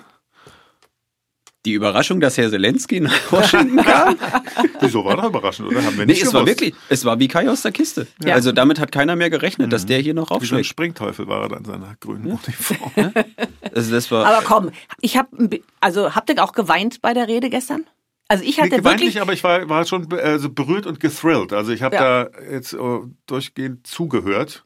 Die 1.64 1.74
Überraschung, 1.74 2.18
dass 2.20 2.36
Herr 2.38 2.50
Zelensky 2.50 2.98
nach 3.00 3.12
Washington 3.32 3.76
kam? 3.76 4.16
Wieso 4.80 5.04
war 5.04 5.16
doch 5.16 5.26
überraschend, 5.26 5.68
oder? 5.68 5.84
Haben 5.84 5.96
wir 5.96 6.06
Nee, 6.06 6.12
nicht 6.14 6.22
es 6.24 6.34
war 6.34 6.44
gewusst. 6.44 6.60
wirklich, 6.60 6.74
es 6.88 7.04
war 7.04 7.20
wie 7.20 7.28
Kai 7.28 7.48
aus 7.48 7.62
der 7.62 7.70
Kiste. 7.70 8.08
Ja. 8.24 8.34
Also 8.34 8.50
damit 8.50 8.80
hat 8.80 8.90
keiner 8.90 9.14
mehr 9.14 9.30
gerechnet, 9.30 9.72
dass 9.72 9.86
der 9.86 10.00
hier 10.00 10.12
noch 10.14 10.24
Wie 10.24 10.28
so 10.28 10.34
ein 10.34 10.40
aufschlägt. 10.42 10.66
Springteufel 10.66 11.28
war 11.28 11.42
er 11.42 11.48
dann 11.50 11.58
in 11.60 11.64
seiner 11.66 11.94
grünen 12.00 12.26
Uniform. 12.26 12.90
Also 13.74 13.90
das 13.92 14.10
war, 14.10 14.26
Aber 14.26 14.44
komm, 14.44 14.70
ich 15.00 15.16
habe, 15.16 15.60
also 15.80 16.14
habt 16.14 16.28
ihr 16.28 16.44
auch 16.44 16.52
geweint 16.52 17.00
bei 17.00 17.14
der 17.14 17.26
Rede 17.26 17.48
gestern? 17.48 17.86
Also 18.28 18.44
ich 18.44 18.56
Nee, 18.58 18.64
hatte 18.64 18.76
geweint 18.76 18.84
wirklich, 19.00 19.14
nicht, 19.14 19.22
aber 19.22 19.32
ich 19.32 19.42
war, 19.44 19.66
war 19.70 19.86
schon 19.86 20.12
also 20.12 20.50
berührt 20.50 20.84
und 20.86 21.00
gethrilled. 21.00 21.54
Also 21.54 21.72
ich 21.72 21.82
habe 21.82 21.94
Ja. 21.96 22.24
da 22.24 22.30
jetzt 22.50 22.74
äh, 22.74 22.78
durchgehend 23.26 23.86
zugehört. 23.86 24.64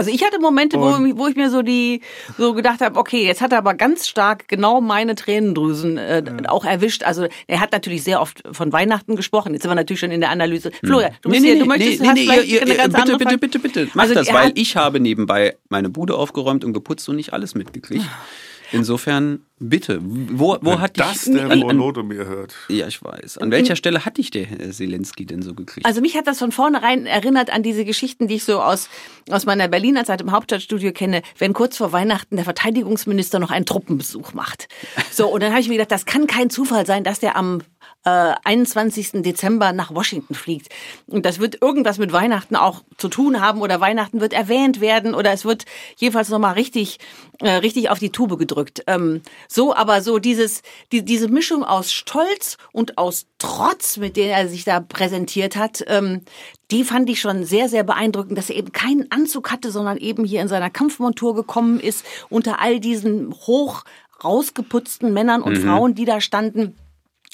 Also 0.00 0.10
ich 0.10 0.24
hatte 0.24 0.40
Momente, 0.40 0.78
wo, 0.80 0.86
Und- 0.86 1.18
wo 1.18 1.26
ich 1.26 1.36
mir 1.36 1.50
so 1.50 1.60
die, 1.62 2.00
so 2.38 2.54
gedacht 2.54 2.80
habe, 2.80 2.98
okay, 2.98 3.26
jetzt 3.26 3.42
hat 3.42 3.52
er 3.52 3.58
aber 3.58 3.74
ganz 3.74 4.08
stark 4.08 4.48
genau 4.48 4.80
meine 4.80 5.14
Tränendrüsen 5.14 5.98
äh, 5.98 6.22
auch 6.48 6.64
erwischt. 6.64 7.02
Also 7.04 7.26
er 7.46 7.60
hat 7.60 7.72
natürlich 7.72 8.02
sehr 8.02 8.20
oft 8.22 8.42
von 8.50 8.72
Weihnachten 8.72 9.14
gesprochen. 9.14 9.52
Jetzt 9.52 9.62
sind 9.62 9.70
wir 9.70 9.74
natürlich 9.74 10.00
schon 10.00 10.10
in 10.10 10.20
der 10.20 10.30
Analyse. 10.30 10.70
Florian, 10.82 11.12
du, 11.20 11.28
musst 11.28 11.42
hier, 11.42 11.58
du 11.58 11.66
möchtest, 11.66 12.02
hast 12.02 12.18
vielleicht 12.18 12.48
ihr, 12.48 12.62
eine 12.62 12.74
ganz 12.74 12.94
bitte, 12.94 13.02
andere 13.02 13.18
bitte, 13.18 13.30
Frage. 13.30 13.38
bitte, 13.38 13.58
bitte, 13.58 13.88
Mach 13.94 14.02
Also 14.04 14.14
das, 14.14 14.32
weil 14.32 14.52
ich 14.54 14.76
habe 14.76 15.00
nebenbei 15.00 15.56
meine 15.68 15.90
Bude 15.90 16.14
aufgeräumt 16.16 16.64
und 16.64 16.72
geputzt 16.72 17.06
und 17.08 17.16
nicht 17.16 17.32
alles 17.34 17.54
mitgekriegt. 17.54 18.04
Insofern, 18.72 19.40
bitte, 19.58 19.98
wo, 20.02 20.56
wo 20.60 20.72
Wenn 20.72 20.80
hat 20.80 20.98
das 20.98 21.24
dich... 21.24 21.34
der 21.34 21.50
an, 21.50 21.62
Volodomir 21.62 22.26
hört. 22.26 22.54
ja, 22.68 22.86
ich 22.86 23.02
weiß. 23.02 23.38
An 23.38 23.50
welcher 23.50 23.76
Stelle 23.76 24.04
hat 24.04 24.18
dich 24.18 24.30
der 24.30 24.46
Herr 24.46 24.70
Zelensky 24.70 25.26
denn 25.26 25.42
so 25.42 25.54
gekriegt? 25.54 25.86
Also 25.86 26.00
mich 26.00 26.16
hat 26.16 26.26
das 26.26 26.38
von 26.38 26.52
vornherein 26.52 27.06
erinnert 27.06 27.50
an 27.50 27.62
diese 27.62 27.84
Geschichten, 27.84 28.28
die 28.28 28.36
ich 28.36 28.44
so 28.44 28.60
aus, 28.60 28.88
aus 29.30 29.46
meiner 29.46 29.68
Berliner 29.68 30.04
Zeit 30.04 30.20
im 30.20 30.32
Hauptstadtstudio 30.32 30.92
kenne, 30.92 31.22
wenn 31.38 31.52
kurz 31.52 31.76
vor 31.76 31.92
Weihnachten 31.92 32.36
der 32.36 32.44
Verteidigungsminister 32.44 33.38
noch 33.38 33.50
einen 33.50 33.66
Truppenbesuch 33.66 34.34
macht. 34.34 34.68
So, 35.10 35.28
und 35.28 35.42
dann 35.42 35.50
habe 35.50 35.60
ich 35.60 35.68
mir 35.68 35.74
gedacht, 35.74 35.92
das 35.92 36.06
kann 36.06 36.26
kein 36.26 36.50
Zufall 36.50 36.86
sein, 36.86 37.04
dass 37.04 37.20
der 37.20 37.36
am 37.36 37.62
äh, 38.04 38.34
21. 38.44 39.22
Dezember 39.22 39.72
nach 39.72 39.94
Washington 39.94 40.34
fliegt. 40.34 40.68
Und 41.06 41.26
das 41.26 41.38
wird 41.38 41.60
irgendwas 41.60 41.98
mit 41.98 42.12
Weihnachten 42.12 42.56
auch 42.56 42.82
zu 42.96 43.08
tun 43.08 43.40
haben 43.40 43.60
oder 43.60 43.80
Weihnachten 43.80 44.20
wird 44.20 44.32
erwähnt 44.32 44.80
werden 44.80 45.14
oder 45.14 45.32
es 45.32 45.44
wird 45.44 45.64
jedenfalls 45.96 46.28
nochmal 46.28 46.54
richtig, 46.54 46.98
äh, 47.40 47.50
richtig 47.50 47.90
auf 47.90 47.98
die 47.98 48.10
Tube 48.10 48.38
gedrückt. 48.38 48.82
Ähm, 48.86 49.22
so, 49.48 49.74
aber 49.74 50.02
so 50.02 50.18
dieses, 50.18 50.62
die, 50.92 51.04
diese 51.04 51.28
Mischung 51.28 51.64
aus 51.64 51.92
Stolz 51.92 52.56
und 52.72 52.98
aus 52.98 53.26
Trotz, 53.38 53.96
mit 53.96 54.16
der 54.16 54.36
er 54.36 54.48
sich 54.48 54.64
da 54.64 54.80
präsentiert 54.80 55.56
hat, 55.56 55.82
ähm, 55.86 56.22
die 56.70 56.84
fand 56.84 57.10
ich 57.10 57.20
schon 57.20 57.44
sehr, 57.44 57.68
sehr 57.68 57.84
beeindruckend, 57.84 58.38
dass 58.38 58.50
er 58.50 58.56
eben 58.56 58.72
keinen 58.72 59.10
Anzug 59.10 59.50
hatte, 59.50 59.70
sondern 59.70 59.96
eben 59.96 60.24
hier 60.24 60.40
in 60.40 60.48
seiner 60.48 60.70
Kampfmontur 60.70 61.34
gekommen 61.34 61.80
ist, 61.80 62.04
unter 62.28 62.60
all 62.60 62.80
diesen 62.80 63.32
hoch 63.32 63.84
rausgeputzten 64.22 65.12
Männern 65.12 65.42
und 65.42 65.56
Frauen, 65.56 65.94
die 65.94 66.04
da 66.04 66.20
standen. 66.20 66.76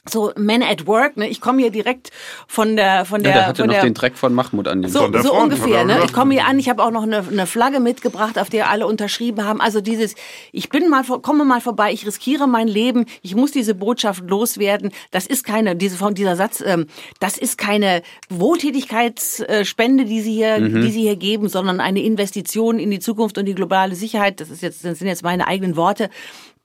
So 0.08 0.32
Men 0.36 0.62
at 0.62 0.86
Work, 0.86 1.16
ne? 1.16 1.28
Ich 1.28 1.40
komme 1.40 1.60
hier 1.62 1.70
direkt 1.70 2.10
von 2.46 2.76
der 2.76 3.04
von 3.04 3.20
ja, 3.20 3.24
der 3.24 3.32
der 3.34 3.46
hatte 3.48 3.62
von 3.62 3.66
noch 3.68 3.74
der 3.74 3.82
den 3.84 3.94
Dreck 3.94 4.16
von 4.16 4.32
Mahmoud 4.34 4.68
an 4.68 4.82
den 4.82 4.90
so, 4.90 5.00
Von 5.00 5.12
der 5.12 5.22
so 5.22 5.28
Front, 5.30 5.52
ungefähr. 5.54 5.84
Ne? 5.84 6.00
Ich 6.04 6.12
komme 6.12 6.34
hier 6.34 6.46
an, 6.46 6.58
ich 6.58 6.68
habe 6.68 6.82
auch 6.82 6.90
noch 6.90 7.02
eine, 7.02 7.24
eine 7.26 7.46
Flagge 7.46 7.80
mitgebracht, 7.80 8.38
auf 8.38 8.48
der 8.48 8.70
alle 8.70 8.86
unterschrieben 8.86 9.44
haben. 9.44 9.60
Also 9.60 9.80
dieses, 9.80 10.14
ich 10.52 10.68
bin 10.68 10.88
mal, 10.88 11.02
vor- 11.04 11.22
komme 11.22 11.44
mal 11.44 11.60
vorbei, 11.60 11.92
ich 11.92 12.06
riskiere 12.06 12.46
mein 12.46 12.68
Leben, 12.68 13.06
ich 13.22 13.34
muss 13.34 13.50
diese 13.52 13.74
Botschaft 13.74 14.22
loswerden. 14.28 14.92
Das 15.10 15.26
ist 15.26 15.44
keine, 15.44 15.76
diese, 15.76 15.96
von 15.96 16.14
dieser 16.14 16.36
Satz, 16.36 16.62
ähm, 16.64 16.86
das 17.20 17.36
ist 17.38 17.58
keine 17.58 18.02
Wohltätigkeitsspende, 18.28 20.04
die 20.04 20.20
sie 20.20 20.32
hier, 20.34 20.58
Mhm. 20.58 20.82
die 20.82 20.90
sie 20.90 21.00
hier 21.02 21.16
geben, 21.16 21.48
sondern 21.48 21.80
eine 21.80 22.02
Investition 22.02 22.78
in 22.78 22.90
die 22.90 23.00
Zukunft 23.00 23.38
und 23.38 23.46
die 23.46 23.54
globale 23.54 23.94
Sicherheit. 23.94 24.40
Das 24.40 24.50
ist 24.50 24.62
jetzt, 24.62 24.84
das 24.84 24.98
sind 24.98 25.08
jetzt 25.08 25.22
meine 25.22 25.46
eigenen 25.46 25.76
Worte. 25.76 26.10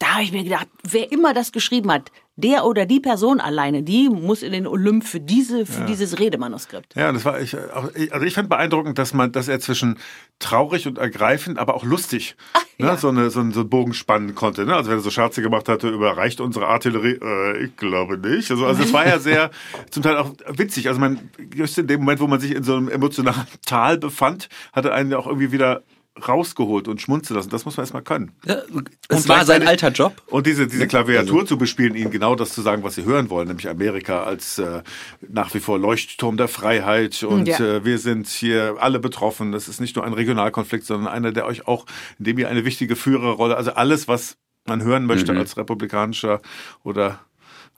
Da 0.02 0.14
habe 0.16 0.24
ich 0.24 0.32
mir 0.32 0.44
gedacht, 0.44 0.68
wer 0.82 1.12
immer 1.12 1.32
das 1.36 1.52
geschrieben 1.52 1.92
hat, 1.92 2.12
der 2.36 2.66
oder 2.66 2.88
die 2.88 3.00
Person 3.00 3.40
alleine, 3.40 3.84
die 3.84 4.10
muss 4.10 4.42
in 4.42 4.52
den 4.52 4.66
Olymp 4.66 5.06
für 5.06 5.20
diese, 5.20 5.68
für 5.68 5.86
dieses 5.86 6.18
Redemanuskript. 6.18 6.96
Ja, 6.96 7.12
das 7.12 7.24
war 7.24 7.40
ich, 7.40 7.56
also 7.56 8.26
ich 8.26 8.34
fand 8.34 8.50
beeindruckend, 8.50 8.98
dass 8.98 9.14
man, 9.14 9.32
dass 9.32 9.48
er 9.48 9.60
zwischen 9.60 10.00
traurig 10.40 10.88
und 10.88 10.98
ergreifend, 10.98 11.60
aber 11.60 11.76
auch 11.76 11.84
lustig, 11.84 12.36
ne, 12.80 12.98
so, 12.98 13.10
eine, 13.10 13.30
so, 13.30 13.42
einen, 13.42 13.52
so 13.52 13.60
einen 13.60 13.70
Bogen 13.70 13.94
spannen 13.94 14.34
konnte. 14.34 14.66
Ne? 14.66 14.76
Also 14.76 14.90
wenn 14.90 14.98
er 14.98 15.02
so 15.02 15.12
Scherze 15.12 15.44
gemacht 15.44 15.70
hatte, 15.70 15.90
überreicht 15.90 16.42
unsere 16.42 16.66
Artillerie, 16.66 17.20
äh, 17.22 17.66
ich 17.66 17.76
glaube 17.76 18.18
nicht. 18.18 18.50
Also, 18.50 18.66
also 18.66 18.82
es 18.82 18.94
war 18.94 19.06
ja 19.06 19.20
sehr, 19.20 19.52
zum 19.92 20.02
Teil 20.02 20.18
auch 20.18 20.32
witzig. 20.48 20.88
Also 20.88 21.00
man, 21.00 21.30
just 21.54 21.78
in 21.78 21.86
dem 21.86 22.00
Moment, 22.00 22.22
wo 22.22 22.26
man 22.26 22.40
sich 22.40 22.56
in 22.56 22.64
so 22.64 22.76
einem 22.76 22.90
emotionalen 22.90 23.46
Tal 23.68 24.00
befand, 24.00 24.50
hatte 24.74 24.94
einen 24.94 25.12
ja 25.12 25.20
auch 25.20 25.28
irgendwie 25.28 25.52
wieder 25.52 25.84
rausgeholt 26.28 26.88
und 26.88 27.02
schmunzeln 27.02 27.38
lassen. 27.38 27.50
Das 27.50 27.66
muss 27.66 27.78
man 27.78 27.84
erstmal 27.84 28.02
können. 28.04 28.32
Ja, 28.46 28.62
Und 28.74 28.90
es 29.10 29.28
war 29.30 29.46
sein 29.46 29.66
alter 29.68 29.90
Job. 29.90 30.22
Und 30.28 30.48
diese, 30.48 30.68
diese 30.68 30.88
Klaviatur 30.88 31.46
zu 31.46 31.58
bespielen, 31.58 31.96
ihnen 31.96 32.12
genau 32.12 32.36
das 32.36 32.54
zu 32.54 32.62
sagen, 32.62 32.84
was 32.84 32.96
sie 32.96 33.06
hören 33.06 33.30
wollen, 33.30 33.48
nämlich 33.48 33.68
Amerika 33.70 34.24
als 34.24 34.58
äh, 34.60 34.82
nach 35.28 35.54
wie 35.54 35.60
vor 35.60 35.80
Leuchtturm 35.80 36.38
der 36.38 36.48
Freiheit 36.48 37.24
und 37.24 37.48
Ja. 37.48 37.60
äh, 37.60 37.86
wir 37.86 37.98
sind 37.98 38.28
hier 38.28 38.76
alle 38.80 39.00
betroffen. 39.00 39.52
Das 39.52 39.68
ist 39.68 39.82
nicht 39.82 39.96
nur 39.96 40.06
ein 40.06 40.14
Regionalkonflikt, 40.14 40.86
sondern 40.86 41.12
einer, 41.12 41.32
der 41.32 41.46
euch 41.46 41.68
auch, 41.68 41.86
in 42.20 42.26
dem 42.26 42.38
ihr 42.40 42.50
eine 42.50 42.66
wichtige 42.66 42.96
Führerrolle, 42.96 43.58
also 43.58 43.72
alles, 43.74 44.08
was 44.08 44.38
man 44.68 44.84
hören 44.84 45.06
möchte 45.08 45.34
als 45.34 45.58
republikanischer 45.58 46.40
oder 46.84 47.20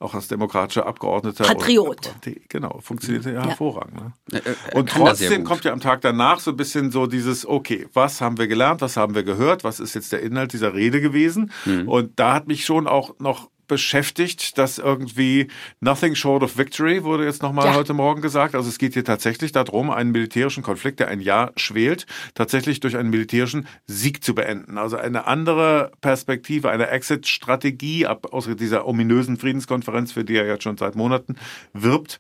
auch 0.04 0.14
als 0.14 0.28
demokratischer 0.28 0.86
Abgeordneter. 0.86 1.46
Patriot. 1.46 2.14
Und, 2.26 2.50
genau, 2.50 2.80
funktioniert 2.82 3.26
ja, 3.26 3.46
hervorragend. 3.46 3.96
Ne? 3.96 4.14
Äh, 4.32 4.38
äh, 4.38 4.76
Und 4.76 4.90
trotzdem 4.90 5.44
kommt 5.44 5.64
ja 5.64 5.72
am 5.72 5.80
Tag 5.80 6.02
danach 6.02 6.40
so 6.40 6.52
ein 6.52 6.58
bisschen 6.58 6.92
so 6.92 7.08
dieses, 7.08 7.46
okay, 7.46 7.88
was 7.94 8.22
haben 8.22 8.38
wir 8.38 8.48
gelernt, 8.48 8.82
was 8.82 8.98
haben 8.98 9.16
wir 9.16 9.24
gehört, 9.24 9.64
was 9.64 9.80
ist 9.80 9.96
jetzt 9.96 10.12
der 10.12 10.22
Inhalt 10.22 10.54
dieser 10.54 10.74
Rede 10.74 11.02
gewesen? 11.02 11.52
Mhm. 11.66 11.88
Und 11.88 12.20
da 12.20 12.34
hat 12.34 12.48
mich 12.48 12.66
schon 12.66 12.88
auch 12.88 13.20
noch 13.20 13.50
beschäftigt, 13.68 14.58
dass 14.58 14.78
irgendwie 14.78 15.48
nothing 15.80 16.16
short 16.16 16.44
of 16.44 16.58
victory 16.58 17.04
wurde 17.04 17.26
jetzt 17.26 17.42
nochmal 17.42 17.66
Ja. 17.66 17.76
heute 17.76 17.94
Morgen 17.94 18.22
gesagt. 18.22 18.56
Also 18.56 18.70
es 18.70 18.78
geht 18.78 18.94
hier 18.94 19.04
tatsächlich 19.04 19.52
darum, 19.52 19.90
einen 19.90 20.12
militärischen 20.12 20.64
Konflikt, 20.64 21.00
der 21.00 21.08
ein 21.08 21.20
Jahr 21.20 21.52
schwelt, 21.56 22.06
tatsächlich 22.34 22.80
durch 22.80 22.98
einen 22.98 23.10
militärischen 23.10 23.68
Sieg 23.86 24.24
zu 24.24 24.36
beenden. 24.36 24.78
Also 24.78 24.98
eine 24.98 25.28
andere 25.28 25.92
Perspektive, 26.02 26.70
eine 26.70 26.88
Exit-Strategie 26.88 28.06
ab 28.06 28.34
aus 28.34 28.50
dieser 28.56 28.88
ominösen 28.88 29.38
Friedenskonferenz, 29.38 30.12
für 30.12 30.24
die 30.24 30.36
er 30.36 30.46
jetzt 30.46 30.64
schon 30.64 30.78
seit 30.78 30.96
Monaten 30.96 31.36
wirbt, 31.74 32.20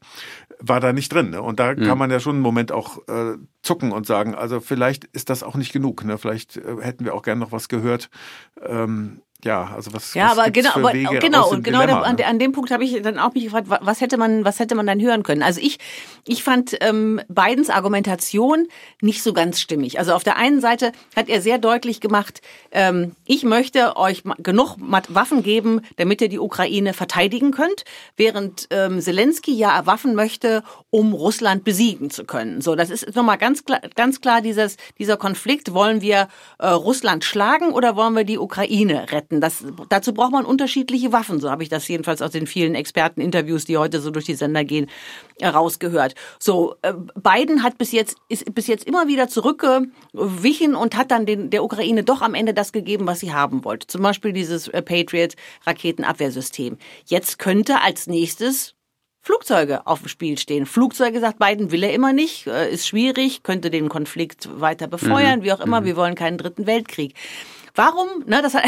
war 0.59 0.79
da 0.79 0.93
nicht 0.93 1.11
drin. 1.13 1.31
Ne? 1.31 1.41
Und 1.41 1.59
da 1.59 1.75
kann 1.75 1.97
man 1.97 2.09
ja 2.11 2.19
schon 2.19 2.35
einen 2.35 2.41
Moment 2.41 2.71
auch 2.71 2.99
äh, 3.07 3.35
zucken 3.63 3.91
und 3.91 4.05
sagen, 4.05 4.33
also 4.35 4.59
vielleicht 4.59 5.05
ist 5.05 5.29
das 5.29 5.43
auch 5.43 5.55
nicht 5.55 5.73
genug. 5.73 6.05
Ne? 6.05 6.17
Vielleicht 6.17 6.57
äh, 6.57 6.77
hätten 6.81 7.05
wir 7.05 7.13
auch 7.15 7.21
gern 7.23 7.39
noch 7.39 7.51
was 7.51 7.67
gehört. 7.67 8.09
Ähm, 8.61 9.21
ja, 9.43 9.71
also 9.75 9.93
was, 9.93 10.13
Ja, 10.13 10.29
was 10.31 10.37
aber 10.39 10.51
genau, 10.51 10.71
aber 10.75 10.91
genau 10.93 11.49
und 11.49 11.63
genau 11.63 11.81
Dilemma, 11.81 12.01
an, 12.01 12.15
ne? 12.15 12.25
an 12.25 12.39
dem 12.39 12.51
Punkt 12.51 12.71
habe 12.71 12.83
ich 12.83 13.01
dann 13.01 13.19
auch 13.19 13.33
mich 13.33 13.43
gefragt, 13.45 13.69
wa- 13.69 13.79
was 13.81 14.01
hätte 14.01 14.17
man, 14.17 14.45
was 14.45 14.59
hätte 14.59 14.75
man 14.75 14.87
dann 14.87 15.01
hören 15.01 15.23
können? 15.23 15.43
Also 15.43 15.59
ich, 15.61 15.79
ich 16.25 16.43
fand 16.43 16.77
ähm, 16.81 17.21
Bidens 17.27 17.69
Argumentation 17.69 18.67
nicht 19.01 19.21
so 19.23 19.33
ganz 19.33 19.59
stimmig. 19.59 19.99
Also 19.99 20.13
auf 20.13 20.23
der 20.23 20.37
einen 20.37 20.61
Seite 20.61 20.91
hat 21.15 21.29
er 21.29 21.41
sehr 21.41 21.57
deutlich 21.57 21.99
gemacht, 22.01 22.41
ähm, 22.71 23.15
ich 23.25 23.43
möchte 23.43 23.95
euch 23.97 24.23
genug 24.39 24.75
Waffen 24.79 25.43
geben, 25.43 25.81
damit 25.97 26.21
ihr 26.21 26.29
die 26.29 26.39
Ukraine 26.39 26.93
verteidigen 26.93 27.51
könnt, 27.51 27.83
während 28.17 28.67
ähm, 28.69 28.99
Zelensky 29.01 29.53
ja 29.53 29.85
Waffen 29.85 30.15
möchte, 30.15 30.63
um 30.89 31.13
Russland 31.13 31.63
besiegen 31.63 32.09
zu 32.09 32.25
können. 32.25 32.61
So, 32.61 32.75
das 32.75 32.89
ist 32.89 33.15
nochmal 33.15 33.37
ganz 33.37 33.65
klar, 33.65 33.81
ganz 33.95 34.21
klar 34.21 34.41
dieses, 34.41 34.77
dieser 34.97 35.17
Konflikt. 35.17 35.73
Wollen 35.73 36.01
wir 36.01 36.27
äh, 36.59 36.67
Russland 36.67 37.23
schlagen 37.23 37.71
oder 37.71 37.95
wollen 37.95 38.15
wir 38.15 38.23
die 38.23 38.37
Ukraine 38.37 39.11
retten? 39.11 39.32
Raketen. 39.33 39.41
Das, 39.41 39.63
dazu 39.89 40.13
braucht 40.13 40.31
man 40.31 40.45
unterschiedliche 40.45 41.11
Waffen. 41.11 41.39
So 41.39 41.49
habe 41.49 41.63
ich 41.63 41.69
das 41.69 41.87
jedenfalls 41.87 42.21
aus 42.21 42.31
den 42.31 42.47
vielen 42.47 42.75
Experteninterviews, 42.75 43.65
die 43.65 43.77
heute 43.77 43.99
so 43.99 44.11
durch 44.11 44.25
die 44.25 44.35
Sender 44.35 44.63
gehen, 44.63 44.87
rausgehört. 45.43 46.15
So, 46.39 46.75
äh, 46.81 46.93
Biden 47.15 47.63
hat 47.63 47.77
bis 47.77 47.91
jetzt, 47.91 48.17
ist 48.29 48.53
bis 48.53 48.67
jetzt 48.67 48.85
immer 48.85 49.07
wieder 49.07 49.27
zurückgewichen 49.27 50.75
und 50.75 50.95
hat 50.95 51.11
dann 51.11 51.25
den, 51.25 51.49
der 51.49 51.63
Ukraine 51.63 52.03
doch 52.03 52.21
am 52.21 52.33
Ende 52.33 52.53
das 52.53 52.71
gegeben, 52.71 53.07
was 53.07 53.19
sie 53.19 53.33
haben 53.33 53.63
wollte. 53.63 53.87
Zum 53.87 54.01
Beispiel 54.01 54.33
dieses 54.33 54.67
äh, 54.67 54.81
Patriot-Raketenabwehrsystem. 54.81 56.77
Jetzt 57.05 57.39
könnte 57.39 57.81
als 57.81 58.07
nächstes 58.07 58.75
Flugzeuge 59.25 59.87
auf 59.87 59.99
dem 59.99 60.09
Spiel 60.09 60.37
stehen. 60.37 60.65
Flugzeuge, 60.65 61.21
sagt 61.21 61.39
Biden, 61.39 61.71
will 61.71 61.83
er 61.83 61.93
immer 61.93 62.11
nicht, 62.11 62.45
äh, 62.45 62.69
ist 62.69 62.85
schwierig, 62.85 63.41
könnte 63.41 63.71
den 63.71 63.87
Konflikt 63.87 64.49
weiter 64.59 64.87
befeuern, 64.87 65.39
mhm. 65.39 65.43
wie 65.43 65.53
auch 65.53 65.61
immer. 65.61 65.79
Mhm. 65.79 65.85
Wir 65.85 65.95
wollen 65.95 66.15
keinen 66.15 66.37
dritten 66.37 66.67
Weltkrieg. 66.67 67.15
Warum, 67.75 68.07
ne, 68.27 68.41
das 68.41 68.53
hat, 68.53 68.65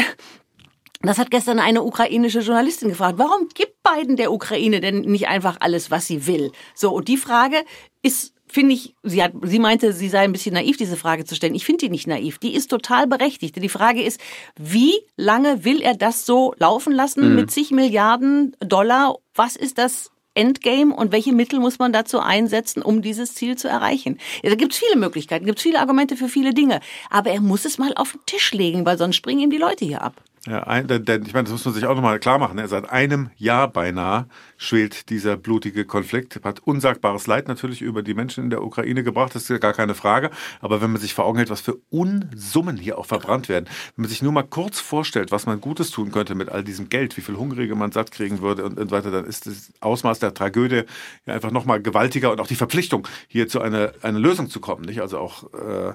das 1.02 1.18
hat 1.18 1.30
gestern 1.30 1.58
eine 1.58 1.82
ukrainische 1.82 2.40
Journalistin 2.40 2.88
gefragt. 2.88 3.18
Warum 3.18 3.48
gibt 3.54 3.74
Biden 3.82 4.16
der 4.16 4.32
Ukraine 4.32 4.80
denn 4.80 5.00
nicht 5.00 5.28
einfach 5.28 5.58
alles, 5.60 5.90
was 5.90 6.06
sie 6.06 6.26
will? 6.26 6.52
So, 6.74 6.92
und 6.92 7.08
die 7.08 7.18
Frage 7.18 7.64
ist 8.02 8.32
finde 8.48 8.74
ich, 8.74 8.94
sie 9.02 9.22
hat, 9.22 9.32
sie 9.42 9.58
meinte, 9.58 9.92
sie 9.92 10.08
sei 10.08 10.20
ein 10.20 10.32
bisschen 10.32 10.54
naiv, 10.54 10.76
diese 10.76 10.96
Frage 10.96 11.24
zu 11.24 11.34
stellen. 11.34 11.54
Ich 11.54 11.64
finde 11.64 11.86
die 11.86 11.90
nicht 11.90 12.06
naiv. 12.06 12.38
Die 12.38 12.54
ist 12.54 12.68
total 12.68 13.06
berechtigt. 13.06 13.60
Die 13.60 13.68
Frage 13.68 14.02
ist, 14.02 14.20
wie 14.56 14.94
lange 15.16 15.64
will 15.64 15.82
er 15.82 15.94
das 15.94 16.26
so 16.26 16.54
laufen 16.58 16.92
lassen 16.92 17.28
mhm. 17.28 17.34
mit 17.34 17.50
zig 17.50 17.70
Milliarden 17.70 18.56
Dollar? 18.60 19.16
Was 19.34 19.56
ist 19.56 19.78
das 19.78 20.10
Endgame 20.34 20.94
und 20.94 21.12
welche 21.12 21.32
Mittel 21.32 21.58
muss 21.58 21.78
man 21.78 21.92
dazu 21.92 22.20
einsetzen, 22.20 22.82
um 22.82 23.02
dieses 23.02 23.34
Ziel 23.34 23.56
zu 23.56 23.68
erreichen? 23.68 24.18
Ja, 24.42 24.50
da 24.50 24.56
gibt 24.56 24.72
es 24.72 24.78
viele 24.78 24.96
Möglichkeiten, 24.96 25.46
gibt 25.46 25.58
es 25.58 25.62
viele 25.62 25.80
Argumente 25.80 26.16
für 26.16 26.28
viele 26.28 26.54
Dinge. 26.54 26.80
Aber 27.10 27.30
er 27.30 27.40
muss 27.40 27.64
es 27.64 27.78
mal 27.78 27.92
auf 27.96 28.12
den 28.12 28.20
Tisch 28.26 28.52
legen, 28.52 28.86
weil 28.86 28.98
sonst 28.98 29.16
springen 29.16 29.40
ihm 29.40 29.50
die 29.50 29.58
Leute 29.58 29.84
hier 29.84 30.02
ab. 30.02 30.22
Ja, 30.46 30.62
ein, 30.62 30.86
denn 30.86 31.24
ich 31.26 31.34
meine, 31.34 31.42
das 31.44 31.50
muss 31.50 31.64
man 31.64 31.74
sich 31.74 31.86
auch 31.86 31.96
nochmal 31.96 32.20
klar 32.20 32.38
machen. 32.38 32.54
Ne? 32.54 32.68
Seit 32.68 32.88
einem 32.88 33.30
Jahr 33.36 33.66
beinahe 33.66 34.28
schwelt 34.56 35.10
dieser 35.10 35.36
blutige 35.36 35.84
Konflikt. 35.84 36.38
Hat 36.44 36.60
unsagbares 36.60 37.26
Leid 37.26 37.48
natürlich 37.48 37.82
über 37.82 38.04
die 38.04 38.14
Menschen 38.14 38.44
in 38.44 38.50
der 38.50 38.62
Ukraine 38.62 39.02
gebracht, 39.02 39.34
das 39.34 39.42
ist 39.42 39.48
ja 39.48 39.58
gar 39.58 39.72
keine 39.72 39.96
Frage. 39.96 40.30
Aber 40.60 40.80
wenn 40.80 40.92
man 40.92 41.00
sich 41.00 41.14
vor 41.14 41.24
Augen 41.24 41.38
hält, 41.38 41.50
was 41.50 41.60
für 41.60 41.78
Unsummen 41.90 42.76
hier 42.76 42.96
auch 42.96 43.06
verbrannt 43.06 43.48
werden, 43.48 43.64
wenn 43.96 44.02
man 44.02 44.08
sich 44.08 44.22
nur 44.22 44.30
mal 44.30 44.44
kurz 44.44 44.78
vorstellt, 44.78 45.32
was 45.32 45.46
man 45.46 45.60
Gutes 45.60 45.90
tun 45.90 46.12
könnte 46.12 46.36
mit 46.36 46.48
all 46.48 46.62
diesem 46.62 46.90
Geld, 46.90 47.16
wie 47.16 47.22
viel 47.22 47.36
Hungrige 47.36 47.74
man 47.74 47.90
satt 47.90 48.12
kriegen 48.12 48.40
würde 48.40 48.64
und, 48.64 48.78
und 48.78 48.92
weiter, 48.92 49.10
dann 49.10 49.24
ist 49.24 49.46
das 49.46 49.72
Ausmaß 49.80 50.20
der 50.20 50.32
Tragödie 50.32 50.84
ja 51.26 51.34
einfach 51.34 51.50
nochmal 51.50 51.82
gewaltiger 51.82 52.30
und 52.30 52.40
auch 52.40 52.46
die 52.46 52.54
Verpflichtung, 52.54 53.08
hier 53.26 53.48
zu 53.48 53.60
einer, 53.60 53.94
einer 54.02 54.20
Lösung 54.20 54.48
zu 54.48 54.60
kommen. 54.60 54.84
Nicht? 54.84 55.00
Also 55.00 55.18
auch 55.18 55.52
äh, 55.54 55.94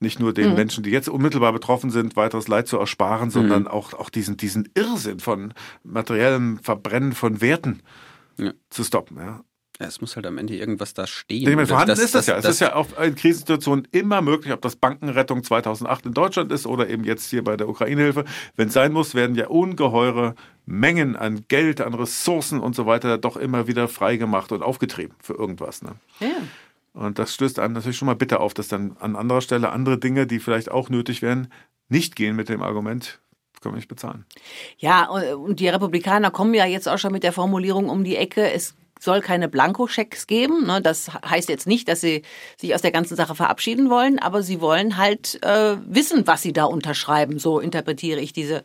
nicht 0.00 0.20
nur 0.20 0.34
den 0.34 0.50
mhm. 0.50 0.56
Menschen, 0.56 0.82
die 0.84 0.90
jetzt 0.90 1.08
unmittelbar 1.08 1.52
betroffen 1.52 1.90
sind, 1.90 2.16
weiteres 2.16 2.48
Leid 2.48 2.68
zu 2.68 2.78
ersparen, 2.78 3.30
sondern 3.30 3.62
mhm. 3.62 3.68
auch, 3.68 3.94
auch 3.94 4.10
diesen, 4.10 4.36
diesen 4.36 4.68
Irrsinn 4.74 5.20
von 5.20 5.54
materiellem 5.82 6.58
Verbrennen 6.58 7.12
von 7.12 7.40
Werten 7.40 7.82
ja. 8.36 8.52
zu 8.70 8.84
stoppen. 8.84 9.16
Ja. 9.18 9.40
Ja, 9.78 9.86
es 9.86 10.00
muss 10.00 10.16
halt 10.16 10.24
am 10.26 10.38
Ende 10.38 10.56
irgendwas 10.56 10.94
da 10.94 11.06
stehen. 11.06 11.44
Meine, 11.44 11.66
vorhanden 11.66 11.90
das, 11.90 11.98
ist 11.98 12.14
das, 12.14 12.24
das 12.24 12.26
ja. 12.26 12.36
Es 12.36 12.42
das, 12.44 12.54
ist 12.54 12.60
ja 12.60 12.74
auch 12.74 12.98
in 12.98 13.14
Krisensituationen 13.14 13.86
immer 13.92 14.22
möglich, 14.22 14.52
ob 14.54 14.62
das 14.62 14.76
Bankenrettung 14.76 15.44
2008 15.44 16.06
in 16.06 16.14
Deutschland 16.14 16.50
ist 16.50 16.66
oder 16.66 16.88
eben 16.88 17.04
jetzt 17.04 17.28
hier 17.28 17.44
bei 17.44 17.58
der 17.58 17.68
Ukraine-Hilfe. 17.68 18.24
Wenn 18.54 18.68
es 18.68 18.74
sein 18.74 18.92
muss, 18.92 19.14
werden 19.14 19.36
ja 19.36 19.48
ungeheure 19.48 20.34
Mengen 20.64 21.14
an 21.14 21.44
Geld, 21.48 21.82
an 21.82 21.92
Ressourcen 21.92 22.60
und 22.60 22.74
so 22.74 22.86
weiter 22.86 23.18
doch 23.18 23.36
immer 23.36 23.66
wieder 23.66 23.86
freigemacht 23.86 24.50
und 24.50 24.62
aufgetrieben 24.62 25.14
für 25.20 25.34
irgendwas. 25.34 25.82
Ne? 25.82 25.92
Ja. 26.20 26.28
Und 26.96 27.18
das 27.18 27.34
stößt 27.34 27.58
einem 27.58 27.74
natürlich 27.74 27.98
schon 27.98 28.06
mal 28.06 28.16
bitter 28.16 28.40
auf, 28.40 28.54
dass 28.54 28.68
dann 28.68 28.96
an 28.98 29.16
anderer 29.16 29.42
Stelle 29.42 29.70
andere 29.70 29.98
Dinge, 29.98 30.26
die 30.26 30.38
vielleicht 30.38 30.70
auch 30.70 30.88
nötig 30.88 31.20
wären, 31.20 31.52
nicht 31.88 32.16
gehen 32.16 32.34
mit 32.34 32.48
dem 32.48 32.62
Argument, 32.62 33.20
können 33.60 33.74
wir 33.74 33.76
nicht 33.76 33.88
bezahlen. 33.88 34.24
Ja, 34.78 35.10
und 35.10 35.60
die 35.60 35.68
Republikaner 35.68 36.30
kommen 36.30 36.54
ja 36.54 36.64
jetzt 36.64 36.88
auch 36.88 36.96
schon 36.96 37.12
mit 37.12 37.22
der 37.22 37.32
Formulierung 37.32 37.90
um 37.90 38.02
die 38.02 38.16
Ecke, 38.16 38.50
es 38.50 38.74
soll 38.98 39.20
keine 39.20 39.50
Blankoschecks 39.50 40.26
geben. 40.26 40.66
Ne? 40.66 40.80
Das 40.80 41.12
heißt 41.12 41.50
jetzt 41.50 41.66
nicht, 41.66 41.86
dass 41.88 42.00
sie 42.00 42.22
sich 42.56 42.74
aus 42.74 42.80
der 42.80 42.92
ganzen 42.92 43.14
Sache 43.14 43.34
verabschieden 43.34 43.90
wollen, 43.90 44.18
aber 44.18 44.42
sie 44.42 44.62
wollen 44.62 44.96
halt 44.96 45.38
äh, 45.42 45.76
wissen, 45.86 46.26
was 46.26 46.40
sie 46.40 46.54
da 46.54 46.64
unterschreiben. 46.64 47.38
So 47.38 47.60
interpretiere 47.60 48.20
ich 48.20 48.32
diese 48.32 48.62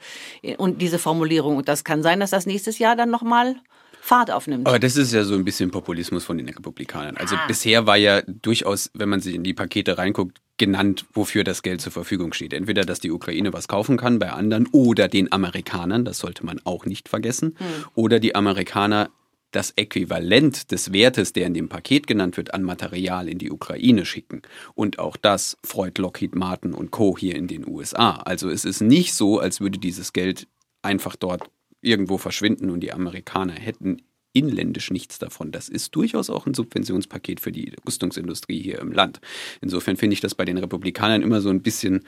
und 0.57 0.81
diese 0.81 0.99
Formulierung. 0.99 1.57
Und 1.57 1.67
das 1.67 1.83
kann 1.83 2.01
sein, 2.01 2.21
dass 2.21 2.29
das 2.29 2.45
nächstes 2.45 2.79
Jahr 2.79 2.95
dann 2.95 3.09
nochmal 3.09 3.57
Fahrt 4.03 4.31
aufnimmt. 4.31 4.67
Aber 4.67 4.79
das 4.79 4.97
ist 4.97 5.13
ja 5.13 5.23
so 5.23 5.35
ein 5.35 5.45
bisschen 5.45 5.69
Populismus 5.69 6.25
von 6.25 6.37
den 6.37 6.49
Republikanern. 6.49 7.17
Also 7.17 7.35
ah. 7.35 7.45
bisher 7.47 7.85
war 7.85 7.97
ja 7.97 8.23
durchaus, 8.23 8.89
wenn 8.95 9.09
man 9.09 9.21
sich 9.21 9.35
in 9.35 9.43
die 9.43 9.53
Pakete 9.53 9.99
reinguckt, 9.99 10.39
genannt, 10.57 11.05
wofür 11.13 11.43
das 11.43 11.61
Geld 11.61 11.81
zur 11.81 11.91
Verfügung 11.91 12.33
steht. 12.33 12.53
Entweder, 12.53 12.83
dass 12.83 12.99
die 12.99 13.11
Ukraine 13.11 13.53
was 13.53 13.67
kaufen 13.67 13.97
kann 13.97 14.19
bei 14.19 14.31
anderen 14.31 14.67
oder 14.71 15.07
den 15.07 15.31
Amerikanern, 15.31 16.03
das 16.03 16.17
sollte 16.17 16.45
man 16.45 16.59
auch 16.65 16.85
nicht 16.85 17.09
vergessen, 17.09 17.55
hm. 17.57 17.85
oder 17.95 18.19
die 18.19 18.35
Amerikaner 18.35 19.11
das 19.51 19.73
Äquivalent 19.75 20.71
des 20.71 20.93
Wertes, 20.93 21.33
der 21.33 21.45
in 21.45 21.53
dem 21.53 21.69
Paket 21.69 22.07
genannt 22.07 22.37
wird, 22.37 22.53
an 22.53 22.63
Material 22.63 23.27
in 23.27 23.37
die 23.37 23.51
Ukraine 23.51 24.05
schicken. 24.05 24.41
Und 24.73 24.97
auch 24.97 25.17
das 25.17 25.57
freut 25.63 25.97
Lockheed 25.97 26.35
Martin 26.35 26.73
und 26.73 26.91
Co. 26.91 27.17
hier 27.17 27.35
in 27.35 27.47
den 27.47 27.67
USA. 27.67 28.15
Also 28.17 28.49
es 28.49 28.65
ist 28.65 28.81
nicht 28.81 29.13
so, 29.13 29.39
als 29.39 29.59
würde 29.59 29.77
dieses 29.77 30.13
Geld 30.13 30.47
einfach 30.81 31.15
dort 31.15 31.49
irgendwo 31.81 32.17
verschwinden 32.17 32.69
und 32.69 32.81
die 32.81 32.93
Amerikaner 32.93 33.53
hätten 33.53 34.01
inländisch 34.33 34.91
nichts 34.91 35.19
davon. 35.19 35.51
Das 35.51 35.67
ist 35.67 35.95
durchaus 35.95 36.29
auch 36.29 36.45
ein 36.45 36.53
Subventionspaket 36.53 37.39
für 37.39 37.51
die 37.51 37.73
Rüstungsindustrie 37.85 38.61
hier 38.61 38.79
im 38.79 38.91
Land. 38.91 39.19
Insofern 39.61 39.97
finde 39.97 40.13
ich 40.13 40.21
das 40.21 40.35
bei 40.35 40.45
den 40.45 40.57
Republikanern 40.57 41.21
immer 41.21 41.41
so 41.41 41.49
ein 41.49 41.61
bisschen 41.61 42.05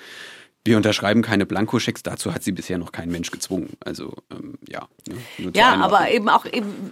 wir 0.65 0.77
unterschreiben 0.77 1.21
keine 1.21 1.45
Blankoschecks, 1.45 2.03
dazu 2.03 2.33
hat 2.33 2.43
sie 2.43 2.53
bisher 2.53 2.77
noch 2.77 2.93
kein 2.93 3.09
Mensch 3.09 3.31
gezwungen. 3.31 3.71
Also 3.83 4.13
ähm, 4.31 4.57
ja. 4.69 4.87
Ne, 5.09 5.51
ja, 5.53 5.75
aber 5.75 6.09
eben 6.09 6.29
auch 6.29 6.45
eben 6.45 6.91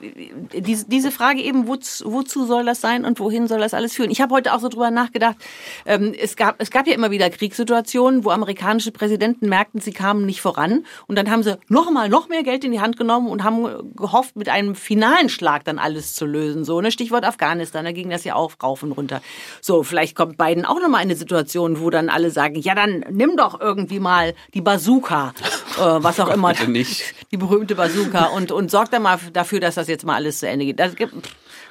diese, 0.53 0.89
diese 0.89 1.09
Frage 1.09 1.41
eben, 1.41 1.67
wozu, 1.67 2.11
wozu 2.11 2.45
soll 2.45 2.65
das 2.65 2.81
sein 2.81 3.05
und 3.05 3.21
wohin 3.21 3.47
soll 3.47 3.59
das 3.59 3.73
alles 3.73 3.93
führen? 3.93 4.11
Ich 4.11 4.19
habe 4.19 4.35
heute 4.35 4.53
auch 4.53 4.59
so 4.59 4.67
drüber 4.67 4.91
nachgedacht. 4.91 5.37
Ähm, 5.85 6.13
es, 6.19 6.35
gab, 6.35 6.61
es 6.61 6.69
gab 6.69 6.85
ja 6.85 6.93
immer 6.93 7.11
wieder 7.11 7.29
Kriegssituationen, 7.29 8.25
wo 8.25 8.31
amerikanische 8.31 8.91
Präsidenten 8.91 9.47
merkten, 9.47 9.79
sie 9.79 9.93
kamen 9.93 10.25
nicht 10.25 10.41
voran. 10.41 10.85
Und 11.07 11.17
dann 11.17 11.31
haben 11.31 11.43
sie 11.43 11.57
noch 11.69 11.89
mal 11.91 12.09
noch 12.09 12.27
mehr 12.27 12.43
Geld 12.43 12.65
in 12.65 12.73
die 12.73 12.81
Hand 12.81 12.97
genommen 12.97 13.29
und 13.29 13.45
haben 13.45 13.95
gehofft, 13.95 14.35
mit 14.35 14.49
einem 14.49 14.75
finalen 14.75 15.29
Schlag 15.29 15.63
dann 15.63 15.79
alles 15.79 16.13
zu 16.13 16.25
lösen. 16.25 16.65
So, 16.65 16.81
ne? 16.81 16.91
Stichwort 16.91 17.23
Afghanistan, 17.23 17.85
da 17.85 17.93
ging 17.93 18.09
das 18.09 18.25
ja 18.25 18.35
auch 18.35 18.51
rauf 18.61 18.83
und 18.83 18.91
runter. 18.91 19.21
So, 19.61 19.83
vielleicht 19.83 20.17
kommt 20.17 20.37
Biden 20.37 20.65
auch 20.65 20.81
noch 20.81 20.89
mal 20.89 20.97
in 20.97 21.03
eine 21.03 21.15
Situation, 21.15 21.79
wo 21.79 21.89
dann 21.89 22.09
alle 22.09 22.31
sagen, 22.31 22.55
ja, 22.55 22.75
dann 22.75 23.05
nimm 23.09 23.37
doch 23.37 23.60
irgendwie 23.61 23.99
mal 23.99 24.33
die 24.53 24.61
Bazooka, 24.61 25.33
äh, 25.77 25.81
was 25.81 26.19
auch 26.19 26.29
immer, 26.33 26.53
nicht. 26.65 27.15
die 27.31 27.37
berühmte 27.37 27.75
Bazooka 27.75 28.25
und, 28.25 28.51
und 28.51 28.71
sorgt 28.71 28.93
dann 28.93 29.03
mal 29.03 29.19
dafür, 29.33 29.59
dass 29.59 29.75
das 29.75 29.87
jetzt 29.87 30.05
mal 30.05 30.15
alles 30.15 30.39
zu 30.39 30.47
Ende 30.47 30.65
geht. 30.65 30.79
Das 30.79 30.95
gibt, 30.95 31.13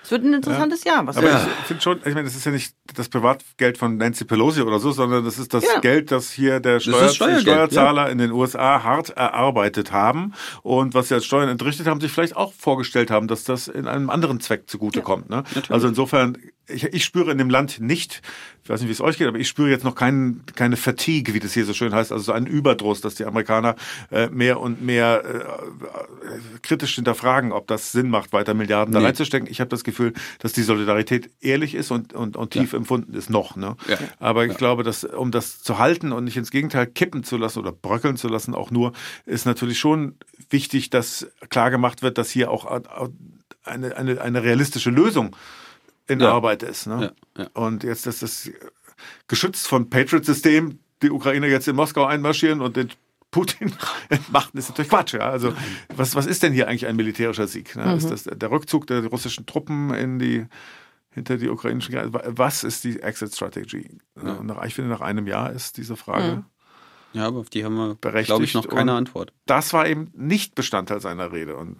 es 0.02 0.10
wird 0.10 0.24
ein 0.24 0.32
interessantes 0.32 0.84
ja. 0.84 0.94
Jahr. 0.94 1.06
Was 1.06 1.16
Aber 1.16 1.28
ja. 1.28 1.46
ich 1.60 1.66
finde 1.66 1.82
schon, 1.82 1.98
ich 1.98 2.14
meine, 2.14 2.24
das 2.24 2.34
ist 2.34 2.46
ja 2.46 2.52
nicht 2.52 2.74
das 2.96 3.08
Privatgeld 3.08 3.78
von 3.78 3.96
Nancy 3.96 4.24
Pelosi 4.24 4.62
oder 4.62 4.78
so, 4.78 4.92
sondern 4.92 5.24
das 5.24 5.38
ist 5.38 5.52
das 5.54 5.64
ja. 5.64 5.80
Geld, 5.80 6.10
das 6.10 6.30
hier 6.30 6.60
der 6.60 6.80
Steuer 6.80 7.08
Steuerzahler 7.08 8.06
ja. 8.06 8.08
in 8.08 8.18
den 8.18 8.32
USA 8.32 8.82
hart 8.82 9.10
erarbeitet 9.10 9.92
haben 9.92 10.32
und 10.62 10.94
was 10.94 11.08
sie 11.08 11.14
als 11.14 11.26
Steuern 11.26 11.48
entrichtet 11.48 11.86
haben, 11.86 12.00
sich 12.00 12.12
vielleicht 12.12 12.36
auch 12.36 12.52
vorgestellt 12.52 13.10
haben, 13.10 13.28
dass 13.28 13.44
das 13.44 13.68
in 13.68 13.86
einem 13.86 14.10
anderen 14.10 14.40
Zweck 14.40 14.68
zugutekommt. 14.68 15.30
Ne? 15.30 15.44
Also 15.68 15.88
insofern 15.88 16.38
ich, 16.72 16.84
ich 16.84 17.04
spüre 17.04 17.30
in 17.32 17.38
dem 17.38 17.50
Land 17.50 17.80
nicht, 17.80 18.22
ich 18.62 18.68
weiß 18.68 18.80
nicht, 18.80 18.88
wie 18.88 18.92
es 18.92 19.00
euch 19.00 19.18
geht, 19.18 19.26
aber 19.26 19.38
ich 19.38 19.48
spüre 19.48 19.70
jetzt 19.70 19.84
noch 19.84 19.94
kein, 19.94 20.42
keine 20.54 20.76
Fatigue, 20.76 21.34
wie 21.34 21.40
das 21.40 21.52
hier 21.52 21.64
so 21.64 21.72
schön 21.72 21.94
heißt, 21.94 22.12
also 22.12 22.24
so 22.24 22.32
einen 22.32 22.46
Überdruss, 22.46 23.00
dass 23.00 23.14
die 23.14 23.24
Amerikaner 23.24 23.76
äh, 24.10 24.28
mehr 24.28 24.60
und 24.60 24.82
mehr 24.82 25.22
äh, 25.24 26.58
kritisch 26.62 26.94
hinterfragen, 26.94 27.52
ob 27.52 27.66
das 27.66 27.92
Sinn 27.92 28.10
macht, 28.10 28.32
weiter 28.32 28.54
Milliarden 28.54 28.92
nee. 28.94 29.00
da 29.00 29.06
reinzustecken. 29.06 29.48
Ich 29.50 29.60
habe 29.60 29.68
das 29.68 29.84
Gefühl, 29.84 30.12
dass 30.38 30.52
die 30.52 30.62
Solidarität 30.62 31.30
ehrlich 31.40 31.74
ist 31.74 31.90
und, 31.90 32.12
und, 32.12 32.36
und 32.36 32.50
tief 32.50 32.72
ja. 32.72 32.78
empfunden 32.78 33.14
ist 33.14 33.30
noch. 33.30 33.56
Ne? 33.56 33.76
Ja. 33.88 33.98
Aber 34.18 34.44
ich 34.44 34.52
ja. 34.52 34.58
glaube, 34.58 34.82
dass 34.82 35.04
um 35.04 35.30
das 35.30 35.62
zu 35.62 35.78
halten 35.78 36.12
und 36.12 36.24
nicht 36.24 36.36
ins 36.36 36.50
Gegenteil 36.50 36.86
kippen 36.86 37.24
zu 37.24 37.36
lassen 37.36 37.58
oder 37.58 37.72
bröckeln 37.72 38.16
zu 38.16 38.28
lassen, 38.28 38.54
auch 38.54 38.70
nur, 38.70 38.92
ist 39.26 39.46
natürlich 39.46 39.78
schon 39.78 40.16
wichtig, 40.50 40.90
dass 40.90 41.26
klar 41.48 41.70
gemacht 41.70 42.02
wird, 42.02 42.18
dass 42.18 42.30
hier 42.30 42.50
auch 42.50 42.66
eine, 43.64 43.96
eine, 43.96 44.20
eine 44.20 44.42
realistische 44.42 44.90
Lösung 44.90 45.36
in 46.10 46.20
ja. 46.20 46.32
Arbeit 46.32 46.62
ist. 46.62 46.86
Ne? 46.86 47.14
Ja, 47.36 47.42
ja. 47.44 47.50
Und 47.54 47.84
jetzt 47.84 48.06
ist 48.06 48.22
das 48.22 48.50
geschützt 49.28 49.68
von 49.68 49.88
Patriot-System, 49.88 50.78
die 51.02 51.10
Ukraine 51.10 51.46
jetzt 51.46 51.68
in 51.68 51.76
Moskau 51.76 52.04
einmarschieren 52.04 52.60
und 52.60 52.76
den 52.76 52.90
Putin 53.30 53.72
entmachten, 54.08 54.58
ist 54.58 54.68
natürlich 54.68 54.90
Quatsch. 54.90 55.14
Ja? 55.14 55.30
Also 55.30 55.54
was, 55.94 56.14
was 56.14 56.26
ist 56.26 56.42
denn 56.42 56.52
hier 56.52 56.68
eigentlich 56.68 56.86
ein 56.86 56.96
militärischer 56.96 57.46
Sieg? 57.46 57.76
Ne? 57.76 57.86
Mhm. 57.86 57.96
Ist 57.96 58.10
das 58.10 58.24
der 58.24 58.50
Rückzug 58.50 58.86
der 58.88 59.06
russischen 59.06 59.46
Truppen 59.46 59.94
in 59.94 60.18
die 60.18 60.46
hinter 61.12 61.36
die 61.36 61.48
ukrainischen 61.48 61.94
Grenzen? 61.94 62.20
Was 62.26 62.64
ist 62.64 62.84
die 62.84 63.00
Exit-Strategy? 63.00 63.98
Ja. 64.22 64.64
Ich 64.64 64.74
finde, 64.74 64.90
nach 64.90 65.00
einem 65.00 65.26
Jahr 65.26 65.52
ist 65.52 65.76
diese 65.76 65.96
Frage. 65.96 66.36
Mhm. 66.36 66.44
Ja, 67.12 67.26
aber 67.26 67.38
auf 67.40 67.50
die 67.50 67.64
haben 67.64 67.74
wir, 67.74 67.96
glaube 67.96 68.44
ich, 68.44 68.54
noch 68.54 68.68
keine 68.68 68.92
Antwort. 68.92 69.32
Das 69.46 69.72
war 69.72 69.88
eben 69.88 70.12
nicht 70.14 70.54
Bestandteil 70.54 71.00
seiner 71.00 71.32
Rede. 71.32 71.56
Und 71.56 71.78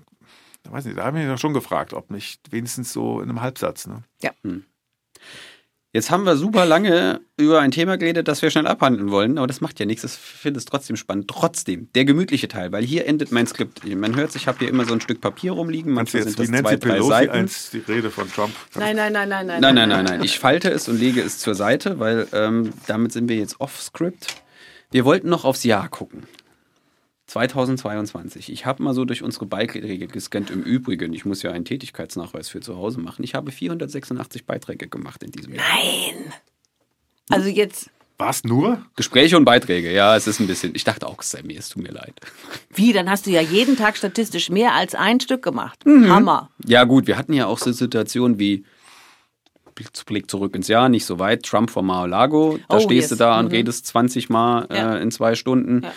weiß 0.68 0.84
nicht, 0.84 0.98
da 0.98 1.04
habe 1.04 1.20
ich 1.20 1.26
mich 1.26 1.40
schon 1.40 1.54
gefragt, 1.54 1.92
ob 1.92 2.10
nicht 2.10 2.52
wenigstens 2.52 2.92
so 2.92 3.20
in 3.20 3.28
einem 3.28 3.40
Halbsatz. 3.40 3.86
Ne? 3.86 4.02
Ja. 4.22 4.32
Hm. 4.42 4.64
Jetzt 5.92 6.12
haben 6.12 6.24
wir 6.24 6.36
super 6.36 6.66
lange 6.66 7.20
über 7.36 7.58
ein 7.60 7.72
Thema 7.72 7.98
geredet, 7.98 8.28
das 8.28 8.42
wir 8.42 8.50
schnell 8.50 8.68
abhandeln 8.68 9.10
wollen, 9.10 9.38
aber 9.38 9.48
das 9.48 9.60
macht 9.60 9.80
ja 9.80 9.86
nichts. 9.86 10.04
Ich 10.04 10.12
finde 10.12 10.58
es 10.58 10.64
trotzdem 10.64 10.94
spannend. 10.94 11.26
Trotzdem, 11.26 11.88
der 11.96 12.04
gemütliche 12.04 12.46
Teil, 12.46 12.70
weil 12.70 12.84
hier 12.84 13.06
endet 13.06 13.32
mein 13.32 13.48
Skript. 13.48 13.84
Man 13.84 14.14
hört, 14.14 14.36
ich 14.36 14.46
habe 14.46 14.60
hier 14.60 14.68
immer 14.68 14.84
so 14.84 14.94
ein 14.94 15.00
Stück 15.00 15.20
Papier 15.20 15.50
rumliegen. 15.50 15.92
Manchmal 15.92 16.22
Jetzt, 16.22 16.36
sind 16.36 16.38
das 16.38 16.48
Nancy 16.48 16.62
zwei, 16.62 16.76
drei 16.76 16.92
Pelosi 16.94 17.08
Seiten. 17.10 17.32
einst 17.32 17.72
die 17.72 17.78
Rede 17.78 18.10
von 18.12 18.30
Trump. 18.30 18.54
Nein, 18.76 18.94
nein, 18.94 19.12
nein, 19.12 19.28
nein, 19.28 19.46
nein. 19.48 19.60
Nein, 19.60 19.74
nein, 19.74 19.88
nein, 19.88 20.04
nein. 20.04 20.22
Ich 20.22 20.38
falte 20.38 20.70
es 20.70 20.88
und 20.88 20.96
lege 21.00 21.22
es 21.22 21.38
zur 21.38 21.56
Seite, 21.56 21.98
weil 21.98 22.28
ähm, 22.32 22.72
damit 22.86 23.10
sind 23.10 23.28
wir 23.28 23.36
jetzt 23.36 23.60
off-script. 23.60 24.36
Wir 24.92 25.04
wollten 25.04 25.28
noch 25.28 25.44
aufs 25.44 25.64
Jahr 25.64 25.88
gucken. 25.88 26.22
2022. 27.30 28.50
Ich 28.52 28.66
habe 28.66 28.82
mal 28.82 28.92
so 28.94 29.04
durch 29.04 29.22
unsere 29.22 29.46
Beiträge 29.46 30.06
gescannt. 30.08 30.50
Im 30.50 30.62
Übrigen, 30.62 31.12
ich 31.12 31.24
muss 31.24 31.42
ja 31.42 31.52
einen 31.52 31.64
Tätigkeitsnachweis 31.64 32.48
für 32.48 32.60
zu 32.60 32.76
Hause 32.76 33.00
machen. 33.00 33.22
Ich 33.22 33.34
habe 33.34 33.52
486 33.52 34.46
Beiträge 34.46 34.88
gemacht 34.88 35.22
in 35.22 35.30
diesem 35.30 35.54
Jahr. 35.54 35.64
Nein. 35.72 36.32
Also 37.30 37.48
jetzt, 37.48 37.90
Was 38.18 38.42
nur? 38.42 38.84
Gespräche 38.96 39.36
und 39.36 39.44
Beiträge, 39.44 39.92
ja, 39.92 40.16
es 40.16 40.26
ist 40.26 40.40
ein 40.40 40.48
bisschen. 40.48 40.74
Ich 40.74 40.82
dachte 40.84 41.06
auch, 41.06 41.20
es 41.22 41.30
sei 41.30 41.42
mir, 41.42 41.58
es 41.58 41.68
tut 41.68 41.82
mir 41.84 41.92
leid. 41.92 42.14
wie, 42.74 42.92
dann 42.92 43.08
hast 43.08 43.26
du 43.26 43.30
ja 43.30 43.40
jeden 43.40 43.76
Tag 43.76 43.96
statistisch 43.96 44.50
mehr 44.50 44.74
als 44.74 44.94
ein 44.96 45.20
Stück 45.20 45.42
gemacht. 45.42 45.86
Mhm. 45.86 46.08
Hammer. 46.10 46.50
Ja, 46.66 46.82
gut, 46.84 47.06
wir 47.06 47.16
hatten 47.16 47.32
ja 47.32 47.46
auch 47.46 47.58
so 47.58 47.70
Situationen 47.70 48.38
wie 48.40 48.64
Blick 50.06 50.28
zurück 50.30 50.54
ins 50.56 50.68
Jahr, 50.68 50.88
nicht 50.90 51.06
so 51.06 51.18
weit, 51.18 51.44
Trump 51.44 51.70
vor 51.70 51.82
Mar-a-Lago. 51.82 52.58
Da 52.68 52.76
Oh, 52.76 52.80
stehst 52.80 53.10
du 53.12 53.14
yes. 53.14 53.18
da 53.18 53.38
und 53.38 53.46
Mhm. 53.46 53.52
redest 53.52 53.86
20 53.86 54.28
Mal 54.28 54.66
Ja. 54.70 54.96
äh, 54.96 55.02
in 55.02 55.10
zwei 55.10 55.34
Stunden. 55.36 55.82
Ja. 55.84 55.92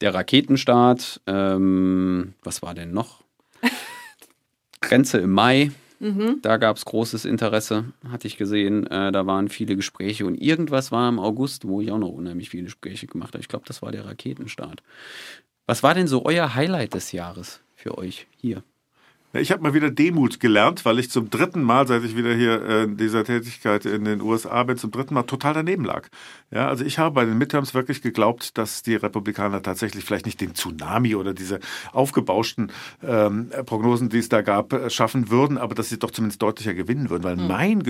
Der 0.00 0.14
Raketenstart, 0.14 1.20
ähm, 1.26 2.34
was 2.42 2.62
war 2.62 2.74
denn 2.74 2.92
noch? 2.92 3.22
Grenze 4.80 5.18
im 5.18 5.32
Mai. 5.32 5.72
Mhm. 5.98 6.40
Da 6.42 6.58
gab 6.58 6.76
es 6.76 6.84
großes 6.84 7.24
Interesse, 7.24 7.86
hatte 8.10 8.26
ich 8.26 8.36
gesehen. 8.36 8.86
Äh, 8.86 9.12
da 9.12 9.26
waren 9.26 9.48
viele 9.48 9.76
Gespräche 9.76 10.26
und 10.26 10.34
irgendwas 10.34 10.92
war 10.92 11.08
im 11.08 11.18
August, 11.18 11.66
wo 11.66 11.80
ich 11.80 11.90
auch 11.90 11.98
noch 11.98 12.10
unheimlich 12.10 12.50
viele 12.50 12.64
Gespräche 12.64 13.06
gemacht 13.06 13.32
habe. 13.32 13.40
Ich 13.40 13.48
glaube, 13.48 13.64
das 13.66 13.80
war 13.80 13.92
der 13.92 14.04
Raketenstart. 14.04 14.82
Was 15.66 15.82
war 15.82 15.94
denn 15.94 16.06
so 16.06 16.24
euer 16.24 16.54
Highlight 16.54 16.94
des 16.94 17.12
Jahres 17.12 17.60
für 17.74 17.96
euch 17.96 18.26
hier? 18.36 18.62
Ich 19.32 19.50
habe 19.50 19.62
mal 19.62 19.74
wieder 19.74 19.90
Demut 19.90 20.40
gelernt, 20.40 20.84
weil 20.84 20.98
ich 20.98 21.10
zum 21.10 21.30
dritten 21.30 21.62
Mal, 21.62 21.86
seit 21.86 22.04
ich 22.04 22.16
wieder 22.16 22.34
hier 22.34 22.62
äh, 22.62 22.84
in 22.84 22.96
dieser 22.96 23.24
Tätigkeit 23.24 23.84
in 23.84 24.04
den 24.04 24.20
USA 24.20 24.62
bin, 24.62 24.78
zum 24.78 24.90
dritten 24.90 25.14
Mal 25.14 25.24
total 25.24 25.54
daneben 25.54 25.84
lag. 25.84 26.08
Ja, 26.50 26.68
also 26.68 26.84
ich 26.84 26.98
habe 26.98 27.14
bei 27.14 27.24
den 27.24 27.36
Midterms 27.36 27.74
wirklich 27.74 28.02
geglaubt, 28.02 28.56
dass 28.56 28.82
die 28.82 28.94
Republikaner 28.94 29.62
tatsächlich 29.62 30.04
vielleicht 30.04 30.26
nicht 30.26 30.40
den 30.40 30.54
Tsunami 30.54 31.14
oder 31.14 31.34
diese 31.34 31.60
aufgebauschten 31.92 32.72
ähm, 33.02 33.50
Prognosen, 33.66 34.08
die 34.08 34.18
es 34.18 34.28
da 34.28 34.42
gab, 34.42 34.72
äh, 34.72 34.90
schaffen 34.90 35.30
würden, 35.30 35.58
aber 35.58 35.74
dass 35.74 35.88
sie 35.88 35.98
doch 35.98 36.12
zumindest 36.12 36.40
deutlicher 36.40 36.74
gewinnen 36.74 37.10
würden, 37.10 37.24
weil 37.24 37.36
mein 37.36 37.84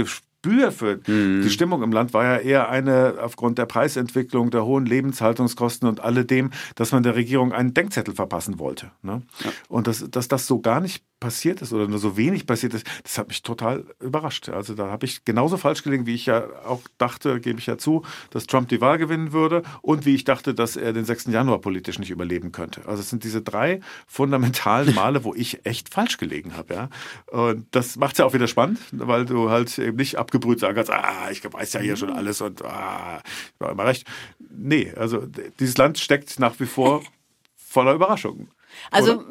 Gespür 0.47 0.73
für 0.73 0.97
die 0.97 1.51
Stimmung 1.51 1.83
im 1.83 1.93
Land 1.93 2.15
war 2.15 2.25
ja 2.25 2.37
eher 2.39 2.69
eine 2.69 3.17
aufgrund 3.21 3.59
der 3.59 3.67
Preisentwicklung, 3.67 4.51
der 4.51 4.65
hohen 4.65 4.87
Lebenshaltungskosten 4.87 5.89
und 5.89 6.01
alledem, 6.01 6.51
dass 6.77 6.93
man 6.93 7.03
der 7.03 7.17
Regierung 7.17 7.53
einen 7.53 7.75
Denkzettel 7.75 8.15
verpassen 8.15 8.59
wollte. 8.59 8.91
Ne? 9.03 9.23
Und 9.69 9.87
dass, 9.87 10.09
dass 10.11 10.29
das 10.29 10.47
so 10.47 10.61
gar 10.61 10.81
nicht 10.81 11.05
passiert 11.19 11.63
ist 11.63 11.73
oder 11.73 11.89
nur 11.89 11.99
so 11.99 12.17
wenig 12.17 12.47
passiert 12.47 12.75
ist, 12.75 12.87
das 13.03 13.17
hat 13.17 13.29
mich 13.29 13.43
total 13.43 13.85
überrascht. 14.01 14.51
Also 14.51 14.75
da 14.75 14.91
habe 14.91 15.07
ich 15.07 15.25
genauso 15.25 15.57
falsch 15.57 15.83
gelegen, 15.83 16.07
wie 16.07 16.15
ich 16.15 16.27
ja 16.27 16.45
auch 16.67 16.83
dachte, 16.99 17.41
gebe 17.41 17.59
ich 17.59 17.67
ja 17.67 17.79
zu, 17.79 18.03
dass 18.31 18.47
Trump 18.47 18.69
die 18.69 18.81
Wahl 18.81 18.99
gewinnen 18.99 19.33
würde 19.33 19.63
und 19.81 20.05
wie 20.05 20.15
ich 20.15 20.25
dachte, 20.25 20.53
dass 20.53 20.77
er 20.77 20.93
den 20.93 21.07
6. 21.07 21.27
Januar 21.27 21.61
politisch 21.61 21.99
nicht 21.99 22.11
überleben 22.11 22.53
könnte. 22.53 22.83
Also 22.87 23.01
es 23.01 23.09
sind 23.09 23.25
diese 23.25 23.41
drei 23.41 23.81
fundamentalen 24.07 24.95
Male, 24.95 25.25
wo 25.25 25.35
ich 25.35 25.65
echt 25.65 25.89
falsch 25.89 26.19
gelegen 26.19 26.55
habe. 26.57 26.75
Ja? 26.75 26.89
Und 27.29 27.67
das 27.71 27.97
macht 27.97 28.13
es 28.13 28.19
ja 28.19 28.27
auch 28.27 28.35
wieder 28.35 28.47
spannend, 28.47 28.79
weil 28.93 29.25
du 29.25 29.49
halt 29.49 29.79
eben 29.79 29.97
nicht 29.97 30.19
abgebrüht 30.37 30.61
sagen 30.61 30.75
kannst, 30.75 30.91
ah, 30.91 31.31
ich 31.31 31.43
weiß 31.45 31.73
ja 31.75 31.81
hier 31.81 31.97
schon 31.97 32.11
alles 32.11 32.41
und 32.41 32.65
ah, 32.65 33.23
ich 33.25 33.61
war 33.61 33.73
immer 33.73 33.87
recht. 33.87 34.07
Nee, 34.39 34.93
also 34.97 35.27
dieses 35.59 35.77
Land 35.77 35.99
steckt 35.99 36.39
nach 36.39 36.59
wie 36.61 36.67
vor 36.67 37.03
voller 37.57 37.95
Überraschungen. 37.95 38.49
Also 38.91 39.25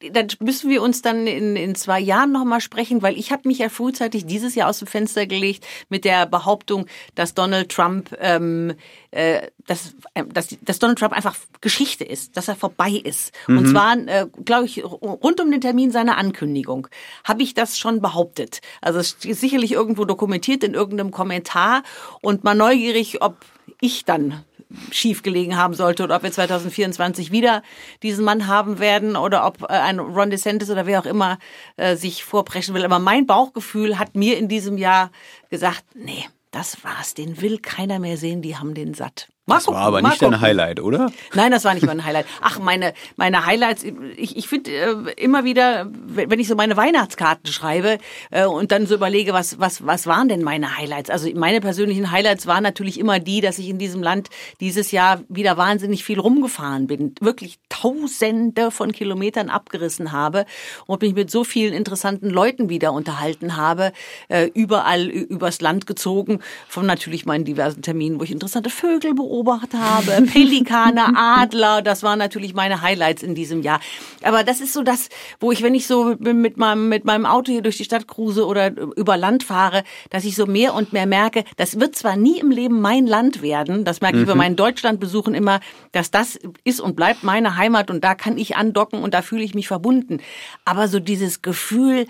äh, 0.00 0.10
dann 0.10 0.28
müssen 0.40 0.70
wir 0.70 0.82
uns 0.82 1.02
dann 1.02 1.26
in, 1.26 1.56
in 1.56 1.74
zwei 1.74 2.00
Jahren 2.00 2.32
nochmal 2.32 2.60
sprechen, 2.60 3.02
weil 3.02 3.18
ich 3.18 3.32
habe 3.32 3.48
mich 3.48 3.58
ja 3.58 3.68
frühzeitig 3.68 4.26
dieses 4.26 4.54
Jahr 4.54 4.68
aus 4.68 4.78
dem 4.78 4.88
Fenster 4.88 5.26
gelegt 5.26 5.66
mit 5.88 6.04
der 6.04 6.26
Behauptung, 6.26 6.86
dass 7.14 7.34
Donald 7.34 7.70
Trump, 7.70 8.16
ähm, 8.20 8.74
äh, 9.10 9.48
dass, 9.66 9.94
äh, 10.14 10.24
dass, 10.24 10.56
dass 10.62 10.78
Donald 10.78 10.98
Trump 10.98 11.12
einfach 11.12 11.36
Geschichte 11.60 12.04
ist, 12.04 12.36
dass 12.36 12.48
er 12.48 12.56
vorbei 12.56 12.90
ist. 12.90 13.32
Und 13.46 13.68
zwar, 13.68 13.96
äh, 13.96 14.26
glaube 14.44 14.66
ich, 14.66 14.84
rund 14.84 15.40
um 15.40 15.50
den 15.50 15.60
Termin 15.60 15.90
seiner 15.90 16.16
Ankündigung 16.16 16.88
habe 17.24 17.42
ich 17.42 17.54
das 17.54 17.78
schon 17.78 18.00
behauptet. 18.00 18.60
Also 18.80 18.98
es 18.98 19.16
ist 19.24 19.40
sicherlich 19.40 19.72
irgendwo 19.72 20.04
dokumentiert 20.04 20.64
in 20.64 20.74
irgendeinem 20.74 21.10
Kommentar 21.10 21.82
und 22.22 22.44
mal 22.44 22.54
neugierig, 22.54 23.22
ob 23.22 23.36
ich 23.80 24.04
dann 24.04 24.44
schief 24.90 25.22
gelegen 25.22 25.56
haben 25.56 25.74
sollte 25.74 26.04
oder 26.04 26.16
ob 26.16 26.22
wir 26.22 26.32
2024 26.32 27.32
wieder 27.32 27.62
diesen 28.02 28.24
Mann 28.24 28.46
haben 28.46 28.78
werden 28.78 29.16
oder 29.16 29.46
ob 29.46 29.62
äh, 29.62 29.66
ein 29.66 29.98
Ron 29.98 30.30
DeSantis 30.30 30.70
oder 30.70 30.86
wer 30.86 31.00
auch 31.00 31.06
immer 31.06 31.38
äh, 31.76 31.96
sich 31.96 32.24
vorpreschen 32.24 32.74
will. 32.74 32.84
Aber 32.84 32.98
mein 32.98 33.26
Bauchgefühl 33.26 33.98
hat 33.98 34.14
mir 34.14 34.36
in 34.38 34.48
diesem 34.48 34.78
Jahr 34.78 35.10
gesagt, 35.50 35.84
nee, 35.94 36.24
das 36.50 36.84
war's, 36.84 37.14
den 37.14 37.40
will 37.40 37.58
keiner 37.58 37.98
mehr 37.98 38.16
sehen, 38.16 38.42
die 38.42 38.56
haben 38.56 38.74
den 38.74 38.94
satt. 38.94 39.28
Mal 39.48 39.56
Das 39.56 39.66
war 39.68 39.76
aber 39.76 40.02
nicht 40.02 40.20
dein. 40.20 40.40
Highlight, 40.42 40.80
oder? 40.80 41.10
Nein, 41.34 41.50
das 41.50 41.64
war 41.64 41.72
nicht 41.72 41.86
mein 41.86 42.04
Highlight. 42.04 42.26
Ach, 42.42 42.58
meine, 42.58 42.92
meine 43.16 43.46
Highlights, 43.46 43.82
ich, 44.16 44.36
ich 44.36 44.46
finde 44.46 44.70
äh, 44.70 44.94
immer 45.16 45.44
wieder, 45.44 45.90
wenn 45.90 46.38
ich 46.38 46.48
so 46.48 46.54
meine 46.54 46.76
Weihnachtskarten 46.76 47.50
schreibe 47.50 47.98
äh, 48.30 48.44
und 48.44 48.72
dann 48.72 48.86
so 48.86 48.94
überlege, 48.94 49.32
was, 49.32 49.58
was, 49.58 49.86
was 49.86 50.06
waren 50.06 50.28
denn 50.28 50.42
meine 50.42 50.76
Highlights? 50.76 51.08
Also 51.08 51.30
meine 51.34 51.62
persönlichen 51.62 52.10
Highlights 52.10 52.46
waren 52.46 52.62
natürlich 52.62 53.00
immer 53.00 53.20
die, 53.20 53.40
dass 53.40 53.58
ich 53.58 53.70
in 53.70 53.78
diesem 53.78 54.02
Land 54.02 54.28
dieses 54.60 54.90
Jahr 54.90 55.22
wieder 55.30 55.56
wahnsinnig 55.56 56.04
viel 56.04 56.20
rumgefahren 56.20 56.86
bin. 56.86 57.14
Wirklich 57.20 57.58
tausende 57.70 58.70
von 58.70 58.92
Kilometern 58.92 59.48
abgerissen 59.48 60.12
habe 60.12 60.44
und 60.86 61.00
mich 61.00 61.14
mit 61.14 61.30
so 61.30 61.42
vielen 61.42 61.72
interessanten 61.72 62.28
Leuten 62.28 62.68
wieder 62.68 62.92
unterhalten 62.92 63.56
habe, 63.56 63.92
äh, 64.28 64.50
überall 64.52 65.06
übers 65.06 65.62
Land 65.62 65.86
gezogen, 65.86 66.40
von 66.68 66.84
natürlich 66.84 67.24
meinen 67.24 67.46
diversen 67.46 67.80
Terminen, 67.80 68.20
wo 68.20 68.24
ich 68.24 68.30
interessante 68.30 68.68
Vögel 68.68 69.14
beobachtet 69.38 69.74
habe, 69.74 70.22
Pelikane, 70.32 71.16
Adler, 71.16 71.82
das 71.82 72.02
waren 72.02 72.18
natürlich 72.18 72.54
meine 72.54 72.82
Highlights 72.82 73.22
in 73.22 73.34
diesem 73.34 73.62
Jahr. 73.62 73.80
Aber 74.22 74.42
das 74.42 74.60
ist 74.60 74.72
so 74.72 74.82
das, 74.82 75.08
wo 75.40 75.52
ich, 75.52 75.62
wenn 75.62 75.74
ich 75.74 75.86
so 75.86 76.16
mit 76.18 76.56
meinem, 76.56 76.88
mit 76.88 77.04
meinem 77.04 77.26
Auto 77.26 77.52
hier 77.52 77.62
durch 77.62 77.76
die 77.76 77.84
Stadt 77.84 78.08
cruise 78.08 78.44
oder 78.44 78.70
über 78.96 79.16
Land 79.16 79.44
fahre, 79.44 79.84
dass 80.10 80.24
ich 80.24 80.34
so 80.34 80.46
mehr 80.46 80.74
und 80.74 80.92
mehr 80.92 81.06
merke, 81.06 81.44
das 81.56 81.78
wird 81.78 81.94
zwar 81.94 82.16
nie 82.16 82.38
im 82.38 82.50
Leben 82.50 82.80
mein 82.80 83.06
Land 83.06 83.42
werden, 83.42 83.84
das 83.84 84.00
merke 84.00 84.20
ich 84.20 84.26
bei 84.26 84.34
meinen 84.34 84.56
Deutschlandbesuchen 84.56 85.34
immer, 85.34 85.60
dass 85.92 86.10
das 86.10 86.38
ist 86.64 86.80
und 86.80 86.96
bleibt 86.96 87.22
meine 87.22 87.56
Heimat 87.56 87.90
und 87.90 88.02
da 88.02 88.14
kann 88.14 88.38
ich 88.38 88.56
andocken 88.56 89.02
und 89.02 89.14
da 89.14 89.22
fühle 89.22 89.44
ich 89.44 89.54
mich 89.54 89.68
verbunden. 89.68 90.20
Aber 90.64 90.88
so 90.88 90.98
dieses 90.98 91.42
Gefühl, 91.42 92.06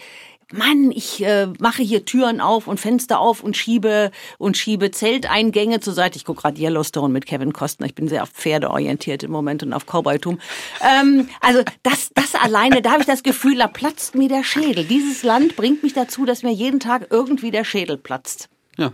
Mann, 0.53 0.91
ich 0.93 1.23
äh, 1.23 1.47
mache 1.59 1.83
hier 1.83 2.07
Türen 2.07 2.41
auf 2.41 2.67
und 2.69 2.81
Fenster 2.81 3.21
auf 3.21 3.43
und 3.43 3.57
schiebe 3.57 4.11
und 4.39 4.57
schiebe 4.57 4.91
Zelteingänge 4.91 5.81
zur 5.81 5.93
Seite. 5.93 6.17
Ich 6.17 6.25
gucke 6.25 6.43
gerade 6.43 6.61
Yellowstone 6.61 7.13
mit 7.13 7.27
Kevin 7.27 7.53
Costner. 7.53 7.87
Ich 7.87 7.95
bin 7.95 8.09
sehr 8.09 8.23
auf 8.23 8.31
Pferde 8.31 8.71
orientiert 8.71 9.23
im 9.23 9.31
Moment 9.31 9.63
und 9.63 9.75
auf 9.75 9.85
Cowboytum. 9.85 10.39
Ähm, 10.81 11.29
also 11.41 11.63
das, 11.83 12.11
das 12.15 12.35
alleine, 12.35 12.81
da 12.81 12.93
habe 12.93 13.01
ich 13.01 13.07
das 13.07 13.23
Gefühl, 13.23 13.59
da 13.59 13.67
platzt 13.67 14.15
mir 14.15 14.29
der 14.29 14.43
Schädel. 14.43 14.85
Dieses 14.85 15.23
Land 15.23 15.55
bringt 15.55 15.83
mich 15.83 15.93
dazu, 15.93 16.25
dass 16.25 16.43
mir 16.43 16.53
jeden 16.53 16.81
Tag 16.81 17.09
irgendwie 17.11 17.51
der 17.51 17.65
Schädel 17.65 17.99
platzt. 17.99 18.49
Ja, 18.79 18.93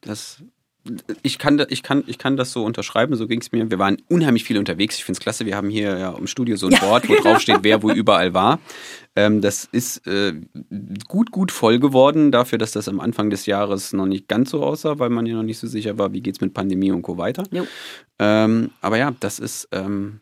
das. 0.00 0.42
Ich 1.22 1.38
kann, 1.38 1.64
ich, 1.68 1.82
kann, 1.82 2.04
ich 2.06 2.18
kann 2.18 2.36
das 2.36 2.52
so 2.52 2.64
unterschreiben, 2.64 3.14
so 3.16 3.26
ging 3.26 3.40
es 3.40 3.52
mir. 3.52 3.70
Wir 3.70 3.78
waren 3.78 3.98
unheimlich 4.08 4.44
viel 4.44 4.58
unterwegs. 4.58 4.96
Ich 4.96 5.04
finde 5.04 5.18
es 5.18 5.22
klasse. 5.22 5.46
Wir 5.46 5.56
haben 5.56 5.70
hier 5.70 5.98
ja 5.98 6.10
im 6.12 6.26
Studio 6.26 6.56
so 6.56 6.66
ein 6.66 6.72
Ja, 6.72 6.80
Board, 6.80 7.08
wo 7.08 7.12
genau. 7.14 7.22
drauf 7.24 7.40
steht, 7.40 7.58
wer 7.62 7.82
wo 7.82 7.90
überall 7.90 8.34
war. 8.34 8.58
Ähm, 9.16 9.40
das 9.40 9.64
ist 9.64 10.06
äh, 10.06 10.34
gut, 11.08 11.30
gut 11.32 11.50
voll 11.50 11.78
geworden, 11.78 12.30
dafür, 12.30 12.58
dass 12.58 12.72
das 12.72 12.88
am 12.88 13.00
Anfang 13.00 13.30
des 13.30 13.46
Jahres 13.46 13.92
noch 13.92 14.06
nicht 14.06 14.28
ganz 14.28 14.50
so 14.50 14.62
aussah, 14.62 14.98
weil 14.98 15.10
man 15.10 15.26
ja 15.26 15.34
noch 15.34 15.42
nicht 15.42 15.58
so 15.58 15.66
sicher 15.66 15.98
war, 15.98 16.12
wie 16.12 16.20
geht's 16.20 16.40
mit 16.40 16.54
Pandemie 16.54 16.92
und 16.92 17.02
Co. 17.02 17.18
weiter. 17.18 17.42
Ähm, 18.18 18.70
aber 18.80 18.98
ja, 18.98 19.12
das 19.18 19.38
ist, 19.38 19.68
ähm, 19.72 20.20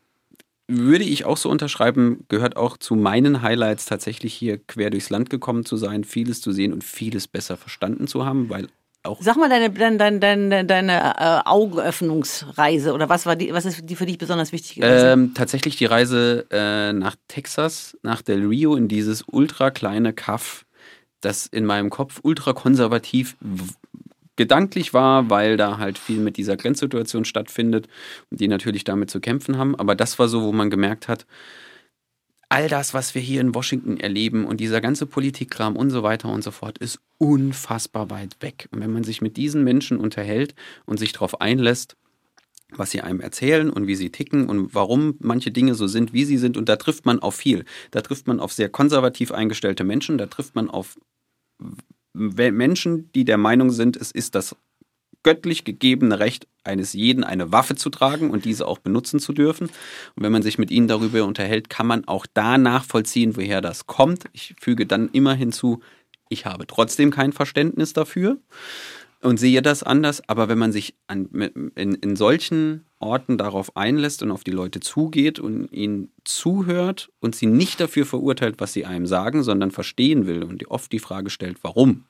würde 0.68 1.04
ich 1.04 1.24
auch 1.24 1.36
so 1.36 1.48
unterschreiben, 1.48 2.24
gehört 2.28 2.56
auch 2.56 2.76
zu 2.76 2.96
meinen 2.96 3.42
Highlights 3.42 3.86
tatsächlich 3.86 4.34
hier 4.34 4.58
quer 4.58 4.90
durchs 4.90 5.10
Land 5.10 5.30
gekommen 5.30 5.64
zu 5.64 5.76
sein, 5.76 6.02
vieles 6.02 6.40
zu 6.40 6.50
sehen 6.52 6.72
und 6.72 6.82
vieles 6.82 7.28
besser 7.28 7.56
verstanden 7.56 8.06
zu 8.06 8.24
haben, 8.24 8.48
weil 8.50 8.68
auch 9.06 9.20
Sag 9.20 9.36
mal 9.36 9.48
deine, 9.48 9.70
deine, 9.70 10.18
deine, 10.18 10.64
deine, 10.64 11.14
äh, 11.18 11.40
Augenöffnungsreise 11.44 12.92
oder 12.92 13.08
was 13.08 13.26
war 13.26 13.36
die, 13.36 13.52
was 13.52 13.64
ist 13.64 13.88
die 13.88 13.96
für 13.96 14.06
dich 14.06 14.18
besonders 14.18 14.52
wichtig 14.52 14.76
gewesen? 14.76 15.06
ähm, 15.06 15.34
tatsächlich 15.34 15.76
die 15.76 15.86
Reise 15.86 16.46
äh, 16.50 16.92
nach 16.92 17.16
Texas, 17.28 17.96
nach 18.02 18.22
Del 18.22 18.46
Rio 18.46 18.76
in 18.76 18.88
dieses 18.88 19.24
ultra 19.26 19.70
kleine 19.70 20.12
Kaff, 20.12 20.64
das 21.20 21.46
in 21.46 21.64
meinem 21.64 21.90
Kopf 21.90 22.20
ultra 22.22 22.52
konservativ 22.52 23.36
gedanklich 24.36 24.92
war, 24.94 25.30
weil 25.30 25.56
da 25.56 25.78
halt 25.78 25.98
viel 25.98 26.20
mit 26.20 26.36
dieser 26.36 26.56
Grenzsituation 26.56 27.24
stattfindet 27.24 27.88
und 28.30 28.40
die 28.40 28.48
natürlich 28.48 28.84
damit 28.84 29.10
zu 29.10 29.20
kämpfen 29.20 29.58
haben. 29.58 29.74
Aber 29.74 29.94
das 29.94 30.18
war 30.18 30.28
so, 30.28 30.42
wo 30.42 30.52
man 30.52 30.70
gemerkt 30.70 31.08
hat, 31.08 31.26
all 32.48 32.68
das, 32.68 32.94
was 32.94 33.14
wir 33.14 33.22
hier 33.22 33.40
in 33.40 33.54
Washington 33.54 33.98
erleben 33.98 34.44
und 34.44 34.58
dieser 34.60 34.80
ganze 34.80 35.06
Politikkram 35.06 35.76
und 35.76 35.90
so 35.90 36.02
weiter 36.02 36.28
und 36.28 36.42
so 36.42 36.50
fort, 36.50 36.78
ist 36.78 37.00
unfassbar 37.18 38.10
weit 38.10 38.36
weg. 38.40 38.68
Und 38.70 38.80
wenn 38.80 38.92
man 38.92 39.04
sich 39.04 39.20
mit 39.20 39.36
diesen 39.36 39.64
Menschen 39.64 39.98
unterhält 39.98 40.54
und 40.84 40.98
sich 40.98 41.12
darauf 41.12 41.40
einlässt, 41.40 41.96
was 42.70 42.90
sie 42.90 43.00
einem 43.00 43.20
erzählen 43.20 43.70
und 43.70 43.86
wie 43.86 43.94
sie 43.94 44.10
ticken 44.10 44.48
und 44.48 44.74
warum 44.74 45.16
manche 45.20 45.50
Dinge 45.50 45.74
so 45.74 45.86
sind, 45.86 46.12
wie 46.12 46.24
sie 46.24 46.38
sind. 46.38 46.56
Und 46.56 46.68
da 46.68 46.76
trifft 46.76 47.06
man 47.06 47.20
auf 47.20 47.36
viel. 47.36 47.64
Da 47.90 48.00
trifft 48.00 48.26
man 48.26 48.40
auf 48.40 48.52
sehr 48.52 48.68
konservativ 48.68 49.32
eingestellte 49.32 49.84
Menschen, 49.84 50.18
da 50.18 50.26
trifft 50.26 50.54
man 50.54 50.68
auf 50.68 50.98
Menschen, 52.12 53.10
die 53.12 53.24
der 53.24 53.38
Meinung 53.38 53.70
sind, 53.70 53.96
es 53.96 54.10
ist 54.10 54.34
das 54.34 54.56
göttlich 55.26 55.64
gegebene 55.64 56.20
Recht 56.20 56.46
eines 56.62 56.92
jeden, 56.92 57.24
eine 57.24 57.50
Waffe 57.50 57.74
zu 57.74 57.90
tragen 57.90 58.30
und 58.30 58.44
diese 58.44 58.64
auch 58.64 58.78
benutzen 58.78 59.18
zu 59.18 59.32
dürfen. 59.32 59.66
Und 60.14 60.22
wenn 60.22 60.30
man 60.30 60.42
sich 60.42 60.56
mit 60.56 60.70
ihnen 60.70 60.86
darüber 60.86 61.24
unterhält, 61.24 61.68
kann 61.68 61.88
man 61.88 62.06
auch 62.06 62.26
da 62.32 62.58
nachvollziehen, 62.58 63.36
woher 63.36 63.60
das 63.60 63.88
kommt. 63.88 64.26
Ich 64.32 64.54
füge 64.60 64.86
dann 64.86 65.08
immer 65.08 65.34
hinzu, 65.34 65.80
ich 66.28 66.46
habe 66.46 66.68
trotzdem 66.68 67.10
kein 67.10 67.32
Verständnis 67.32 67.92
dafür 67.92 68.36
und 69.20 69.40
sehe 69.40 69.62
das 69.62 69.82
anders. 69.82 70.22
Aber 70.28 70.48
wenn 70.48 70.58
man 70.58 70.70
sich 70.70 70.94
an, 71.08 71.26
in, 71.74 71.94
in 71.94 72.14
solchen 72.14 72.84
Orten 73.00 73.36
darauf 73.36 73.76
einlässt 73.76 74.22
und 74.22 74.30
auf 74.30 74.44
die 74.44 74.52
Leute 74.52 74.78
zugeht 74.78 75.40
und 75.40 75.72
ihnen 75.72 76.12
zuhört 76.22 77.10
und 77.18 77.34
sie 77.34 77.46
nicht 77.46 77.80
dafür 77.80 78.06
verurteilt, 78.06 78.56
was 78.58 78.72
sie 78.72 78.84
einem 78.84 79.06
sagen, 79.08 79.42
sondern 79.42 79.72
verstehen 79.72 80.28
will 80.28 80.44
und 80.44 80.70
oft 80.70 80.92
die 80.92 81.00
Frage 81.00 81.30
stellt, 81.30 81.58
warum, 81.62 82.04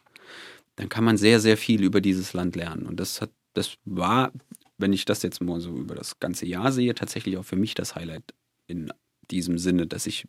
dann 0.77 0.89
kann 0.89 1.05
man 1.05 1.17
sehr, 1.17 1.41
sehr 1.41 1.57
viel 1.57 1.83
über 1.83 2.01
dieses 2.01 2.33
Land 2.33 2.57
lernen. 2.57 2.87
Und 2.87 3.01
das 3.01 3.21
hat, 3.21 3.31
das 3.55 3.77
war, 3.85 4.33
wenn 4.79 4.93
ich 4.93 5.05
das 5.05 5.23
jetzt 5.23 5.41
mal 5.41 5.61
so 5.61 5.77
über 5.77 5.95
das 5.95 6.21
ganze 6.21 6.47
Jahr 6.47 6.71
sehe, 6.73 6.95
tatsächlich 6.95 7.37
auch 7.39 7.45
für 7.45 7.57
mich 7.57 7.75
das 7.75 7.95
Highlight 7.95 8.35
in 8.67 8.93
diesem 9.31 9.59
Sinne, 9.59 9.87
dass 9.87 10.07
ich 10.07 10.29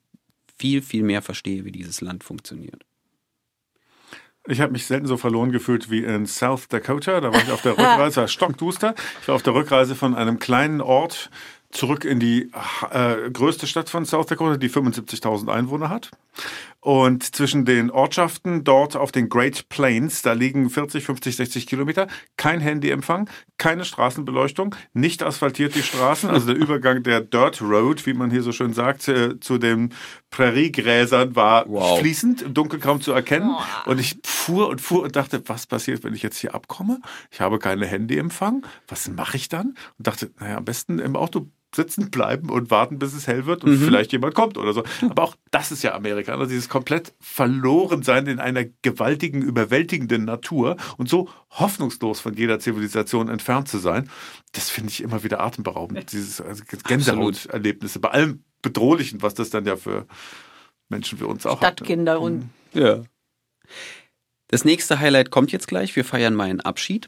viel, 0.57 0.81
viel 0.81 1.03
mehr 1.03 1.21
verstehe, 1.21 1.65
wie 1.65 1.71
dieses 1.71 2.01
Land 2.01 2.23
funktioniert. 2.23 2.83
Ich 4.49 4.61
habe 4.61 4.71
mich 4.71 4.85
selten 4.85 5.07
so 5.07 5.17
verloren 5.17 5.51
gefühlt 5.51 5.91
wie 5.91 6.03
in 6.03 6.25
South 6.25 6.69
Dakota. 6.69 7.19
Da 7.19 7.33
war 7.33 7.41
ich 7.41 7.51
auf 7.51 7.61
der 7.61 7.73
Rückreise, 7.77 8.21
war 8.21 8.27
stockduster. 8.29 8.95
Ich 9.21 9.27
war 9.27 9.35
auf 9.35 9.43
der 9.43 9.53
Rückreise 9.53 9.93
von 9.93 10.15
einem 10.15 10.39
kleinen 10.39 10.79
Ort 10.79 11.29
zurück 11.69 12.05
in 12.05 12.21
die 12.21 12.49
äh, 12.91 13.29
größte 13.29 13.67
Stadt 13.67 13.89
von 13.89 14.05
South 14.05 14.27
Dakota, 14.27 14.55
die 14.55 14.69
75.000 14.69 15.51
Einwohner 15.51 15.89
hat. 15.89 16.11
Und 16.79 17.35
zwischen 17.35 17.65
den 17.65 17.91
Ortschaften 17.91 18.63
dort 18.63 18.95
auf 18.95 19.11
den 19.11 19.27
Great 19.27 19.67
Plains, 19.67 20.21
da 20.21 20.31
liegen 20.31 20.69
40, 20.69 21.03
50, 21.03 21.35
60 21.35 21.67
Kilometer, 21.67 22.07
kein 22.37 22.61
Handyempfang, 22.61 23.29
keine 23.57 23.83
Straßenbeleuchtung, 23.83 24.73
nicht 24.93 25.21
asphaltiert 25.21 25.75
die 25.75 25.83
Straßen, 25.83 26.29
also 26.29 26.47
der 26.47 26.55
Übergang 26.55 27.03
der 27.03 27.19
Dirt 27.19 27.61
Road, 27.61 28.05
wie 28.05 28.13
man 28.13 28.31
hier 28.31 28.41
so 28.41 28.53
schön 28.53 28.71
sagt, 28.73 29.07
äh, 29.09 29.37
zu 29.39 29.57
den 29.57 29.93
Präriegräsern 30.29 31.35
war 31.35 31.65
wow. 31.67 31.99
fließend, 31.99 32.43
im 32.43 32.53
Dunkeln 32.53 32.81
kaum 32.81 33.01
zu 33.01 33.11
erkennen. 33.11 33.53
Und 33.85 33.99
ich 33.99 34.19
fuhr 34.23 34.69
und 34.69 34.79
fuhr 34.79 35.03
und 35.03 35.15
dachte, 35.15 35.43
was 35.47 35.65
passiert, 35.67 36.05
wenn 36.05 36.13
ich 36.13 36.23
jetzt 36.23 36.37
hier 36.37 36.55
abkomme? 36.55 37.01
Ich 37.31 37.41
habe 37.41 37.59
keine 37.59 37.85
Handyempfang. 37.85 38.65
Was 38.87 39.09
mache 39.09 39.35
ich 39.35 39.49
dann? 39.49 39.75
Und 39.97 40.07
dachte, 40.07 40.31
naja, 40.39 40.57
am 40.57 40.65
besten 40.65 40.99
im 40.99 41.15
Auto 41.15 41.47
sitzen 41.77 42.11
bleiben 42.11 42.49
und 42.49 42.69
warten, 42.69 42.99
bis 42.99 43.13
es 43.13 43.27
hell 43.27 43.45
wird 43.45 43.63
und 43.63 43.71
mhm. 43.71 43.85
vielleicht 43.85 44.11
jemand 44.11 44.35
kommt 44.35 44.57
oder 44.57 44.73
so. 44.73 44.83
Aber 45.09 45.23
auch 45.23 45.35
das 45.51 45.71
ist 45.71 45.83
ja 45.83 45.95
Amerika. 45.95 46.33
Also 46.33 46.45
dieses 46.45 46.67
komplett 46.67 47.13
verloren 47.21 48.03
sein 48.03 48.27
in 48.27 48.39
einer 48.39 48.65
gewaltigen, 48.81 49.41
überwältigenden 49.41 50.25
Natur 50.25 50.75
und 50.97 51.07
so 51.07 51.29
hoffnungslos 51.51 52.19
von 52.19 52.33
jeder 52.33 52.59
Zivilisation 52.59 53.29
entfernt 53.29 53.69
zu 53.69 53.77
sein, 53.77 54.09
das 54.51 54.69
finde 54.69 54.89
ich 54.89 55.01
immer 55.01 55.23
wieder 55.23 55.39
atemberaubend. 55.39 56.11
Dieses 56.11 56.41
also 56.41 56.63
Gänsehaut-Erlebnisse 56.65 57.99
bei 57.99 58.09
allem 58.09 58.43
Bedrohlichen, 58.61 59.21
was 59.21 59.35
das 59.35 59.49
dann 59.49 59.65
ja 59.65 59.77
für 59.77 60.05
Menschen 60.89 61.19
wie 61.19 61.23
uns 61.23 61.45
auch 61.45 61.59
Stadtkinder 61.59 62.13
hat. 62.13 62.19
und. 62.19 62.49
Mhm. 62.73 62.81
Ja. 62.81 63.03
Das 64.49 64.65
nächste 64.65 64.99
Highlight 64.99 65.29
kommt 65.29 65.51
jetzt 65.51 65.67
gleich. 65.67 65.95
Wir 65.95 66.05
feiern 66.05 66.33
meinen 66.33 66.61
Abschied. 66.61 67.07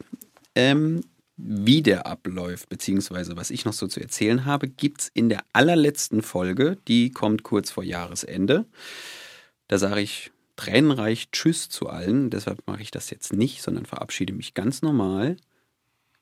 Ähm, 0.56 1.02
wie 1.42 1.82
der 1.82 2.06
abläuft, 2.06 2.68
beziehungsweise 2.70 3.38
was 3.38 3.50
ich 3.50 3.64
noch 3.64 3.74
so 3.74 3.88
zu 3.88 4.02
erzählen 4.02 4.46
habe, 4.46 4.68
gibt 4.68 5.02
es 5.02 5.12
in 5.14 5.30
der 5.30 5.44
allerletzten 5.54 6.22
Folge, 6.22 6.78
die 6.88 7.12
kommt 7.12 7.44
kurz 7.44 7.72
vor 7.72 7.84
Jahresende. 7.84 8.66
Da 9.68 9.78
sage 9.78 10.02
ich 10.02 10.32
tränenreich 10.58 11.32
Tschüss 11.32 11.70
zu 11.70 11.88
allen, 11.88 12.30
deshalb 12.30 12.68
mache 12.68 12.82
ich 12.82 12.92
das 12.92 13.10
jetzt 13.10 13.32
nicht, 13.32 13.62
sondern 13.62 13.86
verabschiede 13.86 14.34
mich 14.34 14.54
ganz 14.54 14.82
normal. 14.82 15.38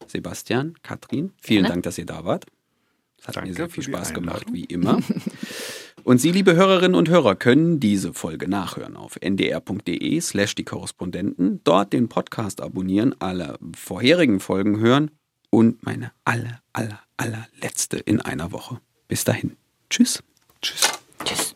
Sebastian, 0.06 0.76
Katrin, 0.84 1.34
vielen. 1.42 1.66
Dank, 1.66 1.84
dass 1.84 1.98
ihr 1.98 2.06
da 2.06 2.24
wart. 2.24 2.46
Es 3.20 3.28
hat 3.28 3.38
Danke 3.38 3.50
mir 3.50 3.56
sehr 3.56 3.70
viel 3.70 3.84
Spaß 3.84 4.14
gemacht, 4.14 4.46
wie 4.52 4.66
immer. 4.66 5.02
Und 6.04 6.20
Sie, 6.20 6.32
liebe 6.32 6.56
Hörerinnen 6.56 6.96
und 6.96 7.10
Hörer, 7.10 7.36
können 7.36 7.80
diese 7.80 8.14
Folge 8.14 8.48
nachhören 8.48 8.96
auf 8.96 9.18
ndr.de 9.20 10.22
slash 10.22 10.56
die 10.56 10.64
Korrespondenten, 10.64 11.62
dort 11.64 11.92
den 11.94 12.08
Podcast 12.08 12.62
abonnieren, 12.62 13.16
alle 13.20 13.58
vorherigen 13.76 14.40
Folgen 14.40 14.80
hören 14.80 15.12
und 15.50 15.86
meine 15.86 16.12
aller, 16.24 16.62
aller, 16.74 17.00
allerletzte 17.18 17.98
in 17.98 18.22
einer 18.22 18.52
Woche. 18.52 18.80
Bis 19.08 19.24
dahin. 19.24 19.58
Tschüss. 19.90 20.24
Tschüss. 20.62 20.92
Tschüss. 21.26 21.56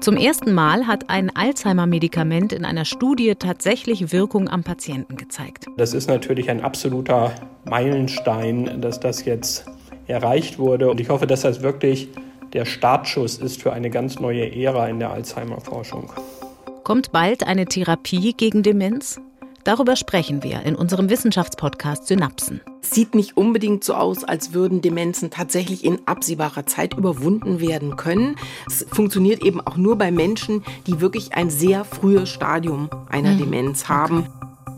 Zum 0.00 0.16
ersten 0.16 0.52
Mal 0.52 0.86
hat 0.86 1.10
ein 1.10 1.34
Alzheimer-Medikament 1.34 2.52
in 2.52 2.64
einer 2.64 2.84
Studie 2.84 3.34
tatsächlich 3.34 4.12
Wirkung 4.12 4.48
am 4.48 4.62
Patienten 4.62 5.16
gezeigt. 5.16 5.66
Das 5.78 5.94
ist 5.94 6.06
natürlich 6.06 6.48
ein 6.48 6.60
absoluter 6.60 7.34
Meilenstein, 7.64 8.80
dass 8.80 9.00
das 9.00 9.24
jetzt 9.24 9.66
erreicht 10.06 10.58
wurde. 10.58 10.90
Und 10.90 11.00
ich 11.00 11.08
hoffe, 11.08 11.26
dass 11.26 11.42
das 11.42 11.62
wirklich 11.62 12.08
der 12.52 12.64
Startschuss 12.64 13.38
ist 13.38 13.62
für 13.62 13.72
eine 13.72 13.90
ganz 13.90 14.18
neue 14.20 14.54
Ära 14.54 14.88
in 14.88 14.98
der 14.98 15.10
Alzheimer-Forschung. 15.10 16.12
Kommt 16.84 17.12
bald 17.12 17.46
eine 17.46 17.66
Therapie 17.66 18.32
gegen 18.32 18.62
Demenz? 18.62 19.20
Darüber 19.66 19.96
sprechen 19.96 20.44
wir 20.44 20.62
in 20.62 20.76
unserem 20.76 21.10
Wissenschaftspodcast 21.10 22.06
Synapsen. 22.06 22.60
Es 22.80 22.90
sieht 22.90 23.16
nicht 23.16 23.36
unbedingt 23.36 23.82
so 23.82 23.94
aus, 23.94 24.22
als 24.22 24.54
würden 24.54 24.80
Demenzen 24.80 25.28
tatsächlich 25.28 25.84
in 25.84 25.98
absehbarer 26.06 26.66
Zeit 26.66 26.94
überwunden 26.94 27.58
werden 27.58 27.96
können. 27.96 28.36
Es 28.68 28.86
funktioniert 28.88 29.42
eben 29.42 29.60
auch 29.60 29.76
nur 29.76 29.98
bei 29.98 30.12
Menschen, 30.12 30.62
die 30.86 31.00
wirklich 31.00 31.34
ein 31.34 31.50
sehr 31.50 31.84
frühes 31.84 32.28
Stadium 32.28 32.88
einer 33.08 33.30
hm. 33.30 33.38
Demenz 33.38 33.88
haben. 33.88 34.28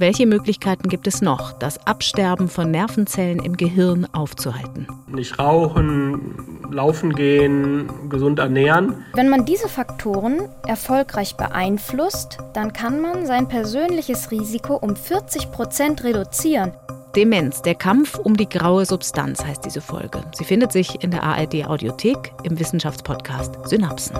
Welche 0.00 0.26
Möglichkeiten 0.26 0.88
gibt 0.88 1.08
es 1.08 1.22
noch, 1.22 1.52
das 1.52 1.84
Absterben 1.84 2.48
von 2.48 2.70
Nervenzellen 2.70 3.42
im 3.42 3.56
Gehirn 3.56 4.06
aufzuhalten? 4.12 4.86
Nicht 5.08 5.40
rauchen, 5.40 6.36
laufen 6.70 7.12
gehen, 7.14 7.90
gesund 8.08 8.38
ernähren. 8.38 9.04
Wenn 9.14 9.28
man 9.28 9.44
diese 9.44 9.68
Faktoren 9.68 10.48
erfolgreich 10.68 11.36
beeinflusst, 11.36 12.38
dann 12.54 12.72
kann 12.72 13.00
man 13.00 13.26
sein 13.26 13.48
persönliches 13.48 14.30
Risiko 14.30 14.76
um 14.76 14.94
40 14.94 15.50
Prozent 15.50 16.04
reduzieren. 16.04 16.70
Demenz, 17.16 17.62
der 17.62 17.74
Kampf 17.74 18.18
um 18.18 18.36
die 18.36 18.48
graue 18.48 18.86
Substanz 18.86 19.44
heißt 19.44 19.64
diese 19.64 19.80
Folge. 19.80 20.22
Sie 20.32 20.44
findet 20.44 20.70
sich 20.70 21.02
in 21.02 21.10
der 21.10 21.24
ARD 21.24 21.66
Audiothek 21.66 22.32
im 22.44 22.60
Wissenschaftspodcast 22.60 23.68
Synapsen. 23.68 24.16